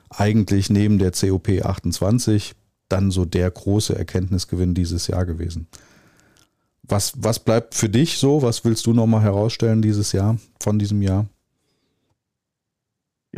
eigentlich 0.09 0.69
neben 0.69 0.99
der 0.99 1.13
COP 1.13 1.47
28 1.63 2.53
dann 2.89 3.11
so 3.11 3.23
der 3.23 3.49
große 3.49 3.97
Erkenntnisgewinn 3.97 4.73
dieses 4.73 5.07
Jahr 5.07 5.25
gewesen. 5.25 5.67
Was, 6.87 7.13
was 7.17 7.39
bleibt 7.39 7.75
für 7.75 7.89
dich 7.89 8.17
so? 8.17 8.41
Was 8.41 8.63
willst 8.63 8.85
du 8.85 8.93
nochmal 8.93 9.21
herausstellen 9.21 9.81
dieses 9.81 10.11
Jahr, 10.13 10.37
von 10.59 10.79
diesem 10.79 11.01
Jahr? 11.01 11.25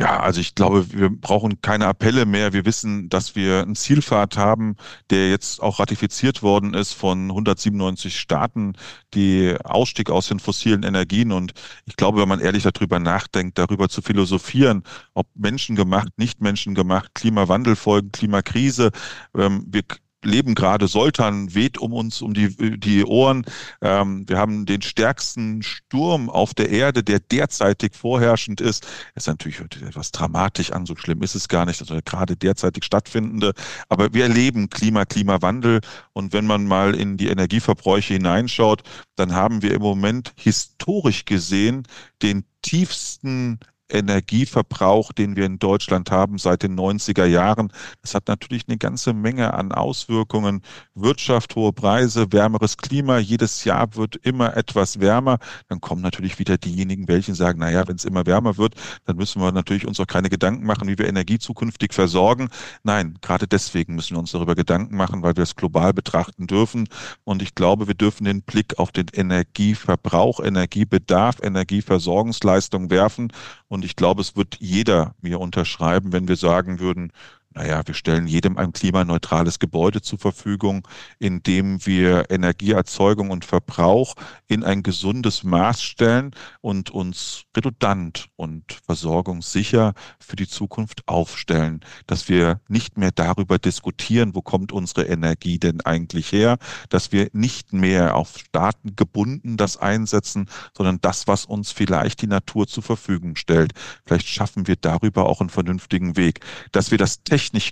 Ja, 0.00 0.20
also 0.20 0.40
ich 0.40 0.54
glaube, 0.54 0.90
wir 0.92 1.10
brauchen 1.10 1.60
keine 1.60 1.86
Appelle 1.86 2.24
mehr. 2.24 2.52
Wir 2.54 2.64
wissen, 2.64 3.10
dass 3.10 3.34
wir 3.34 3.60
einen 3.60 3.74
Zielpfad 3.74 4.38
haben, 4.38 4.76
der 5.10 5.28
jetzt 5.28 5.60
auch 5.60 5.78
ratifiziert 5.78 6.42
worden 6.42 6.72
ist 6.72 6.94
von 6.94 7.28
197 7.28 8.18
Staaten, 8.18 8.74
die 9.12 9.54
Ausstieg 9.62 10.08
aus 10.08 10.28
den 10.28 10.38
fossilen 10.38 10.84
Energien. 10.84 11.32
Und 11.32 11.52
ich 11.84 11.96
glaube, 11.96 12.20
wenn 12.20 12.28
man 12.28 12.40
ehrlich 12.40 12.62
darüber 12.62 12.98
nachdenkt, 12.98 13.58
darüber 13.58 13.90
zu 13.90 14.00
philosophieren, 14.00 14.84
ob 15.12 15.26
menschengemacht, 15.34 16.16
nicht 16.16 16.40
menschengemacht, 16.40 17.14
Klimawandelfolgen, 17.14 18.10
Klimakrise, 18.12 18.92
ähm, 19.36 19.66
wir 19.66 19.82
leben 20.24 20.54
gerade 20.54 20.88
Soltan 20.88 21.54
weht 21.54 21.78
um 21.78 21.92
uns 21.92 22.22
um 22.22 22.34
die, 22.34 22.78
die 22.78 23.04
Ohren. 23.04 23.44
Ähm, 23.80 24.28
wir 24.28 24.38
haben 24.38 24.66
den 24.66 24.82
stärksten 24.82 25.62
Sturm 25.62 26.28
auf 26.28 26.54
der 26.54 26.70
Erde, 26.70 27.02
der 27.02 27.20
derzeitig 27.20 27.94
vorherrschend 27.94 28.60
ist. 28.60 28.86
Es 29.14 29.24
ist 29.24 29.28
natürlich 29.28 29.60
etwas 29.60 30.10
dramatisch 30.12 30.72
an, 30.72 30.86
so 30.86 30.96
schlimm 30.96 31.22
ist 31.22 31.34
es 31.34 31.48
gar 31.48 31.66
nicht, 31.66 31.80
also 31.80 31.98
gerade 32.04 32.36
derzeitig 32.36 32.84
stattfindende. 32.84 33.52
Aber 33.88 34.12
wir 34.12 34.24
erleben 34.24 34.70
Klima, 34.70 35.04
Klimawandel. 35.04 35.80
Und 36.12 36.32
wenn 36.32 36.46
man 36.46 36.66
mal 36.66 36.94
in 36.94 37.16
die 37.16 37.28
Energieverbräuche 37.28 38.14
hineinschaut, 38.14 38.82
dann 39.16 39.34
haben 39.34 39.62
wir 39.62 39.74
im 39.74 39.82
Moment 39.82 40.32
historisch 40.36 41.24
gesehen 41.24 41.86
den 42.22 42.44
tiefsten 42.62 43.58
Energieverbrauch, 43.92 45.12
den 45.12 45.36
wir 45.36 45.46
in 45.46 45.58
Deutschland 45.58 46.10
haben 46.10 46.38
seit 46.38 46.62
den 46.62 46.78
90er 46.78 47.24
Jahren. 47.24 47.72
Das 48.02 48.14
hat 48.14 48.28
natürlich 48.28 48.64
eine 48.68 48.78
ganze 48.78 49.12
Menge 49.12 49.54
an 49.54 49.72
Auswirkungen. 49.72 50.62
Wirtschaft, 50.94 51.56
hohe 51.56 51.72
Preise, 51.72 52.32
wärmeres 52.32 52.76
Klima. 52.76 53.18
Jedes 53.18 53.64
Jahr 53.64 53.96
wird 53.96 54.16
immer 54.16 54.56
etwas 54.56 55.00
wärmer. 55.00 55.38
Dann 55.68 55.80
kommen 55.80 56.02
natürlich 56.02 56.38
wieder 56.38 56.58
diejenigen, 56.58 57.08
welche 57.08 57.34
sagen, 57.34 57.60
naja, 57.60 57.86
wenn 57.86 57.96
es 57.96 58.04
immer 58.04 58.26
wärmer 58.26 58.56
wird, 58.56 58.74
dann 59.04 59.16
müssen 59.16 59.40
wir 59.40 59.52
natürlich 59.52 59.86
uns 59.86 60.00
auch 60.00 60.06
keine 60.06 60.28
Gedanken 60.28 60.66
machen, 60.66 60.88
wie 60.88 60.98
wir 60.98 61.08
Energie 61.08 61.38
zukünftig 61.38 61.94
versorgen. 61.94 62.48
Nein, 62.82 63.18
gerade 63.20 63.46
deswegen 63.46 63.94
müssen 63.94 64.14
wir 64.14 64.20
uns 64.20 64.32
darüber 64.32 64.54
Gedanken 64.54 64.96
machen, 64.96 65.22
weil 65.22 65.36
wir 65.36 65.42
es 65.42 65.56
global 65.56 65.92
betrachten 65.92 66.46
dürfen. 66.46 66.88
Und 67.24 67.42
ich 67.42 67.54
glaube, 67.54 67.88
wir 67.88 67.94
dürfen 67.94 68.24
den 68.24 68.42
Blick 68.42 68.78
auf 68.78 68.92
den 68.92 69.06
Energieverbrauch, 69.12 70.40
Energiebedarf, 70.40 71.38
Energieversorgungsleistung 71.42 72.90
werfen 72.90 73.32
und 73.70 73.84
ich 73.84 73.94
glaube, 73.94 74.20
es 74.20 74.36
wird 74.36 74.56
jeder 74.60 75.14
mir 75.22 75.40
unterschreiben, 75.40 76.12
wenn 76.12 76.26
wir 76.26 76.36
sagen 76.36 76.80
würden, 76.80 77.12
naja, 77.52 77.82
wir 77.84 77.94
stellen 77.94 78.28
jedem 78.28 78.56
ein 78.56 78.72
klimaneutrales 78.72 79.58
Gebäude 79.58 80.00
zur 80.02 80.20
Verfügung, 80.20 80.86
in 81.18 81.42
dem 81.42 81.84
wir 81.84 82.30
Energieerzeugung 82.30 83.30
und 83.30 83.44
Verbrauch 83.44 84.14
in 84.46 84.62
ein 84.62 84.84
gesundes 84.84 85.42
Maß 85.42 85.82
stellen 85.82 86.30
und 86.60 86.90
uns 86.90 87.42
redundant 87.56 88.28
und 88.36 88.78
versorgungssicher 88.86 89.94
für 90.20 90.36
die 90.36 90.46
Zukunft 90.46 91.08
aufstellen. 91.08 91.80
Dass 92.06 92.28
wir 92.28 92.60
nicht 92.68 92.96
mehr 92.96 93.10
darüber 93.10 93.58
diskutieren, 93.58 94.36
wo 94.36 94.42
kommt 94.42 94.70
unsere 94.70 95.06
Energie 95.06 95.58
denn 95.58 95.80
eigentlich 95.80 96.30
her, 96.30 96.56
dass 96.88 97.10
wir 97.10 97.30
nicht 97.32 97.72
mehr 97.72 98.14
auf 98.14 98.38
Staaten 98.38 98.94
gebunden 98.94 99.56
das 99.56 99.76
einsetzen, 99.76 100.48
sondern 100.76 101.00
das, 101.00 101.26
was 101.26 101.46
uns 101.46 101.72
vielleicht 101.72 102.22
die 102.22 102.28
Natur 102.28 102.68
zur 102.68 102.84
Verfügung 102.84 103.34
stellt. 103.34 103.72
Vielleicht 104.06 104.28
schaffen 104.28 104.68
wir 104.68 104.76
darüber 104.76 105.26
auch 105.28 105.40
einen 105.40 105.50
vernünftigen 105.50 106.16
Weg. 106.16 106.40
Dass 106.70 106.92
wir 106.92 106.98
das 106.98 107.24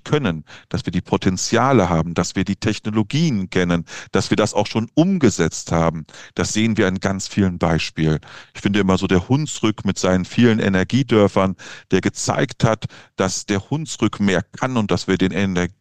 können, 0.05 0.45
dass 0.69 0.87
wir 0.87 0.91
die 0.91 1.01
Potenziale 1.01 1.89
haben, 1.89 2.15
dass 2.15 2.37
wir 2.37 2.45
die 2.45 2.57
Technologien 2.57 3.51
kennen, 3.51 3.85
dass 4.13 4.31
wir 4.31 4.37
das 4.37 4.55
auch 4.55 4.67
schon 4.67 4.89
umgesetzt 4.95 5.73
haben. 5.73 6.07
Das 6.35 6.53
sehen 6.53 6.77
wir 6.77 6.89
in 6.89 7.01
ganz 7.01 7.29
vielen 7.29 7.59
Beispielen. 7.59 8.21
Ich 8.55 8.61
finde 8.61 8.81
immer 8.81 8.99
so 8.99 9.07
der 9.07 9.29
Hunsrück 9.29 9.85
mit 9.85 9.99
seinen 9.99 10.25
vielen 10.25 10.59
Energiedörfern, 10.59 11.57
der 11.91 12.01
gezeigt 12.01 12.65
hat, 12.65 12.87
dass 13.17 13.47
der 13.47 13.71
Hunsrück 13.71 14.21
mehr 14.21 14.43
kann 14.43 14.77
und 14.77 14.91
dass 14.91 15.07
wir 15.09 15.19
den 15.19 15.33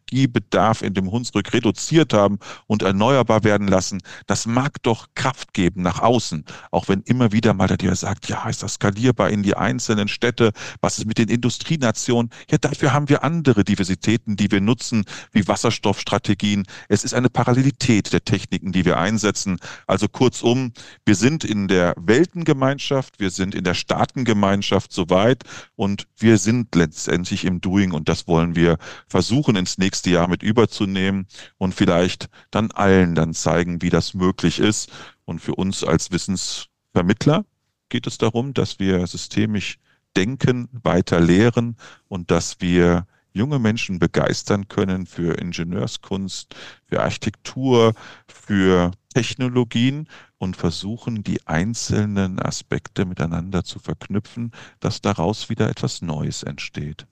Energiebedarf 0.08 0.82
in 0.82 0.94
dem 0.94 1.10
Hunsrück 1.10 1.52
reduziert 1.52 2.12
haben 2.12 2.38
und 2.66 2.82
erneuerbar 2.82 3.44
werden 3.44 3.68
lassen. 3.68 4.00
Das 4.26 4.46
mag 4.46 4.82
doch 4.82 5.08
Kraft 5.14 5.52
geben 5.52 5.82
nach 5.82 6.00
außen, 6.00 6.44
auch 6.70 6.88
wenn 6.88 7.02
immer 7.02 7.32
wieder 7.32 7.54
mal 7.54 7.68
der 7.68 7.94
sagt, 7.94 8.28
ja, 8.28 8.48
ist 8.48 8.62
das 8.62 8.74
skalierbar 8.74 9.30
in 9.30 9.42
die 9.42 9.56
einzelnen 9.56 10.08
Städte? 10.08 10.52
Was 10.80 10.98
ist 10.98 11.06
mit 11.06 11.18
den 11.18 11.28
Industrienationen? 11.28 12.30
Ja, 12.50 12.58
dafür 12.58 12.92
haben 12.92 13.08
wir 13.08 13.22
andere 13.22 13.64
Diversitäten, 13.64 14.36
die 14.36 14.50
wir 14.50 14.60
nutzen, 14.60 15.04
wie 15.32 15.46
Wasserstoffstrategien. 15.46 16.64
Es 16.88 17.04
ist 17.04 17.14
eine 17.14 17.28
Parallelität 17.28 18.12
der 18.12 18.24
Techniken, 18.24 18.72
die 18.72 18.84
wir 18.84 18.98
einsetzen. 18.98 19.58
Also 19.86 20.08
kurzum, 20.08 20.72
wir 21.04 21.14
sind 21.14 21.44
in 21.44 21.68
der 21.68 21.94
Weltengemeinschaft, 21.98 23.20
wir 23.20 23.30
sind 23.30 23.54
in 23.54 23.64
der 23.64 23.74
Staatengemeinschaft 23.74 24.92
soweit 24.92 25.44
und 25.76 26.06
wir 26.16 26.38
sind 26.38 26.74
letztendlich 26.74 27.44
im 27.44 27.60
Doing 27.60 27.92
und 27.92 28.08
das 28.08 28.26
wollen 28.26 28.56
wir 28.56 28.78
versuchen 29.08 29.56
ins 29.56 29.78
nächste 29.78 29.97
nächste 29.98 30.10
Jahr 30.10 30.28
mit 30.28 30.44
überzunehmen 30.44 31.26
und 31.56 31.74
vielleicht 31.74 32.28
dann 32.52 32.70
allen 32.70 33.16
dann 33.16 33.34
zeigen, 33.34 33.82
wie 33.82 33.90
das 33.90 34.14
möglich 34.14 34.60
ist. 34.60 34.92
Und 35.24 35.40
für 35.40 35.56
uns 35.56 35.82
als 35.82 36.12
Wissensvermittler 36.12 37.44
geht 37.88 38.06
es 38.06 38.16
darum, 38.16 38.54
dass 38.54 38.78
wir 38.78 39.04
systemisch 39.08 39.78
denken, 40.16 40.68
weiter 40.70 41.18
lehren 41.18 41.76
und 42.06 42.30
dass 42.30 42.60
wir 42.60 43.08
junge 43.32 43.58
Menschen 43.58 43.98
begeistern 43.98 44.68
können 44.68 45.04
für 45.04 45.36
Ingenieurskunst, 45.36 46.54
für 46.86 47.02
Architektur, 47.02 47.94
für 48.28 48.92
Technologien 49.12 50.06
und 50.38 50.56
versuchen, 50.56 51.24
die 51.24 51.44
einzelnen 51.48 52.38
Aspekte 52.40 53.04
miteinander 53.04 53.64
zu 53.64 53.80
verknüpfen, 53.80 54.52
dass 54.78 55.00
daraus 55.00 55.48
wieder 55.50 55.68
etwas 55.68 56.02
Neues 56.02 56.44
entsteht. 56.44 57.08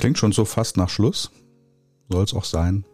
Klingt 0.00 0.16
schon 0.16 0.32
so 0.32 0.46
fast 0.46 0.78
nach 0.78 0.88
Schluss. 0.88 1.30
Soll 2.08 2.24
es 2.24 2.32
auch 2.32 2.44
sein. 2.44 2.86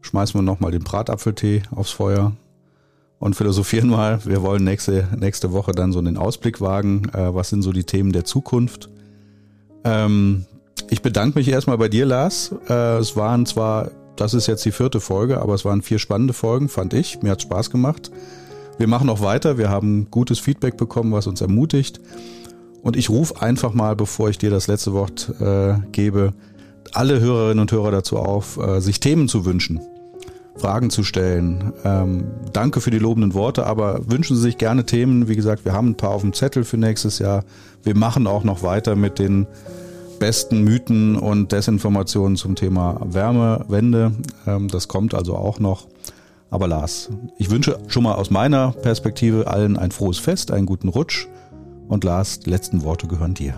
Schmeißen 0.00 0.34
wir 0.34 0.42
nochmal 0.42 0.72
den 0.72 0.82
Bratapfeltee 0.82 1.62
aufs 1.70 1.92
Feuer 1.92 2.32
und 3.20 3.36
philosophieren 3.36 3.88
mal. 3.88 4.18
Wir 4.24 4.42
wollen 4.42 4.64
nächste, 4.64 5.06
nächste 5.16 5.52
Woche 5.52 5.70
dann 5.70 5.92
so 5.92 6.00
einen 6.00 6.16
Ausblick 6.16 6.60
wagen. 6.60 7.08
Äh, 7.14 7.32
was 7.32 7.50
sind 7.50 7.62
so 7.62 7.70
die 7.70 7.84
Themen 7.84 8.10
der 8.10 8.24
Zukunft? 8.24 8.90
Ähm, 9.84 10.46
ich 10.90 11.00
bedanke 11.00 11.38
mich 11.38 11.46
erstmal 11.46 11.78
bei 11.78 11.88
dir, 11.88 12.06
Lars. 12.06 12.52
Äh, 12.68 12.98
es 12.98 13.14
waren 13.14 13.46
zwar, 13.46 13.92
das 14.16 14.34
ist 14.34 14.48
jetzt 14.48 14.64
die 14.64 14.72
vierte 14.72 14.98
Folge, 14.98 15.40
aber 15.40 15.54
es 15.54 15.64
waren 15.64 15.80
vier 15.80 16.00
spannende 16.00 16.34
Folgen, 16.34 16.68
fand 16.68 16.92
ich. 16.92 17.22
Mir 17.22 17.30
hat 17.30 17.42
Spaß 17.42 17.70
gemacht. 17.70 18.10
Wir 18.78 18.88
machen 18.88 19.08
auch 19.10 19.20
weiter. 19.20 19.58
Wir 19.58 19.70
haben 19.70 20.10
gutes 20.10 20.40
Feedback 20.40 20.76
bekommen, 20.76 21.12
was 21.12 21.28
uns 21.28 21.40
ermutigt. 21.40 22.00
Und 22.86 22.96
ich 22.96 23.10
rufe 23.10 23.42
einfach 23.42 23.74
mal, 23.74 23.96
bevor 23.96 24.30
ich 24.30 24.38
dir 24.38 24.48
das 24.48 24.68
letzte 24.68 24.92
Wort 24.92 25.32
äh, 25.40 25.74
gebe, 25.90 26.34
alle 26.92 27.18
Hörerinnen 27.18 27.58
und 27.58 27.72
Hörer 27.72 27.90
dazu 27.90 28.16
auf, 28.16 28.58
äh, 28.58 28.80
sich 28.80 29.00
Themen 29.00 29.26
zu 29.26 29.44
wünschen, 29.44 29.80
Fragen 30.54 30.90
zu 30.90 31.02
stellen. 31.02 31.72
Ähm, 31.82 32.28
danke 32.52 32.80
für 32.80 32.92
die 32.92 33.00
lobenden 33.00 33.34
Worte, 33.34 33.66
aber 33.66 34.08
wünschen 34.08 34.36
Sie 34.36 34.42
sich 34.42 34.56
gerne 34.56 34.86
Themen. 34.86 35.26
Wie 35.26 35.34
gesagt, 35.34 35.64
wir 35.64 35.72
haben 35.72 35.88
ein 35.88 35.96
paar 35.96 36.10
auf 36.10 36.20
dem 36.20 36.32
Zettel 36.32 36.62
für 36.62 36.76
nächstes 36.76 37.18
Jahr. 37.18 37.42
Wir 37.82 37.96
machen 37.96 38.28
auch 38.28 38.44
noch 38.44 38.62
weiter 38.62 38.94
mit 38.94 39.18
den 39.18 39.48
besten 40.20 40.62
Mythen 40.62 41.16
und 41.16 41.50
Desinformationen 41.50 42.36
zum 42.36 42.54
Thema 42.54 43.00
Wärmewende. 43.04 44.12
Ähm, 44.46 44.68
das 44.68 44.86
kommt 44.86 45.12
also 45.12 45.34
auch 45.34 45.58
noch. 45.58 45.88
Aber 46.50 46.68
Lars, 46.68 47.10
ich 47.36 47.50
wünsche 47.50 47.80
schon 47.88 48.04
mal 48.04 48.14
aus 48.14 48.30
meiner 48.30 48.70
Perspektive 48.70 49.48
allen 49.48 49.76
ein 49.76 49.90
frohes 49.90 50.20
Fest, 50.20 50.52
einen 50.52 50.66
guten 50.66 50.88
Rutsch. 50.88 51.26
Und 51.88 52.04
Lars, 52.04 52.40
die 52.40 52.50
letzten 52.50 52.82
Worte 52.82 53.06
gehören 53.06 53.34
dir. 53.34 53.54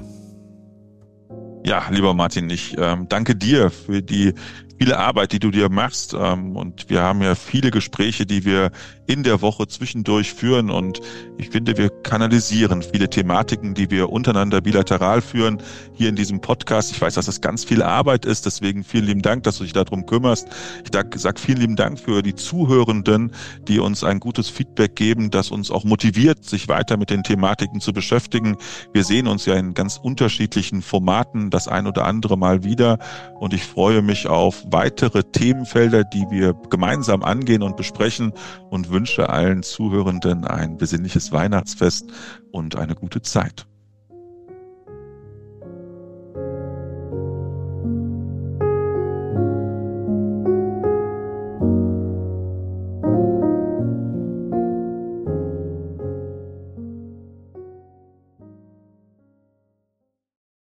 Ja, 1.65 1.89
lieber 1.91 2.15
Martin, 2.15 2.49
ich 2.51 2.77
ähm, 2.79 3.09
danke 3.09 3.37
dir 3.37 3.71
für 3.71 4.03
die 4.03 4.35
viele 4.79 4.99
Arbeit, 4.99 5.33
die 5.33 5.39
du 5.39 5.51
dir 5.51 5.69
machst. 5.69 6.15
Ähm, 6.15 6.57
und 6.57 6.89
wir 6.89 7.03
haben 7.03 7.23
ja 7.23 7.35
viele 7.35 7.71
Gespräche, 7.71 8.27
die 8.27 8.45
wir 8.45 8.71
in 9.07 9.23
der 9.23 9.41
Woche 9.41 9.67
zwischendurch 9.67 10.33
führen. 10.33 10.71
Und 10.71 11.01
ich 11.39 11.51
finde, 11.51 11.77
wir 11.77 11.89
kanalisieren 11.89 12.83
viele 12.83 13.09
Thematiken, 13.09 13.75
die 13.75 13.91
wir 13.91 14.11
untereinander 14.11 14.61
bilateral 14.61 15.23
führen, 15.23 15.63
hier 15.95 16.11
in 16.11 16.17
diesem 16.17 16.41
Podcast. 16.41 16.93
Ich 16.93 17.01
weiß, 17.01 17.15
dass 17.15 17.27
das 17.27 17.41
ganz 17.41 17.65
viel 17.65 17.83
Arbeit 17.83 18.27
ist. 18.27 18.47
Deswegen 18.47 18.85
vielen 18.85 19.07
lieben 19.07 19.23
Dank, 19.23 19.45
dass 19.45 19.59
du 19.59 19.65
dich 19.65 19.73
darum 19.73 20.07
kümmerst. 20.07 20.49
Ich 20.85 21.21
sage 21.21 21.41
vielen 21.41 21.59
lieben 21.59 21.77
Dank 21.77 21.99
für 21.99 22.23
die 22.23 22.35
Zuhörenden, 22.35 23.33
die 23.67 23.79
uns 23.79 24.05
ein 24.05 24.21
gutes 24.21 24.49
Feedback 24.51 24.95
geben, 24.95 25.31
das 25.31 25.51
uns 25.51 25.71
auch 25.71 25.85
motiviert, 25.85 26.45
sich 26.45 26.69
weiter 26.69 26.99
mit 26.99 27.11
den 27.11 27.23
Thematiken 27.23 27.81
zu 27.81 27.93
beschäftigen. 27.93 28.59
Wir 28.93 29.05
sehen 29.05 29.27
uns 29.27 29.47
ja 29.47 29.55
in 29.55 29.73
ganz 29.73 29.97
unterschiedlichen 29.97 30.83
Formaten 30.83 31.49
das 31.51 31.67
ein 31.67 31.87
oder 31.87 32.05
andere 32.05 32.37
Mal 32.37 32.63
wieder. 32.63 32.99
Und 33.41 33.55
ich 33.55 33.63
freue 33.63 34.03
mich 34.03 34.27
auf 34.27 34.68
weitere 34.73 35.23
Themenfelder, 35.23 36.05
die 36.05 36.27
wir 36.31 36.55
gemeinsam 36.71 37.23
angehen 37.23 37.63
und 37.63 37.77
besprechen 37.77 38.33
und 38.71 38.91
wünsche 38.91 39.29
allen 39.29 39.63
Zuhörenden 39.63 40.45
ein 40.45 40.77
besinnliches 40.77 41.33
Weihnachtsfest 41.33 42.07
und 42.51 42.77
eine 42.77 42.95
gute 42.95 43.23
Zeit. 43.23 43.68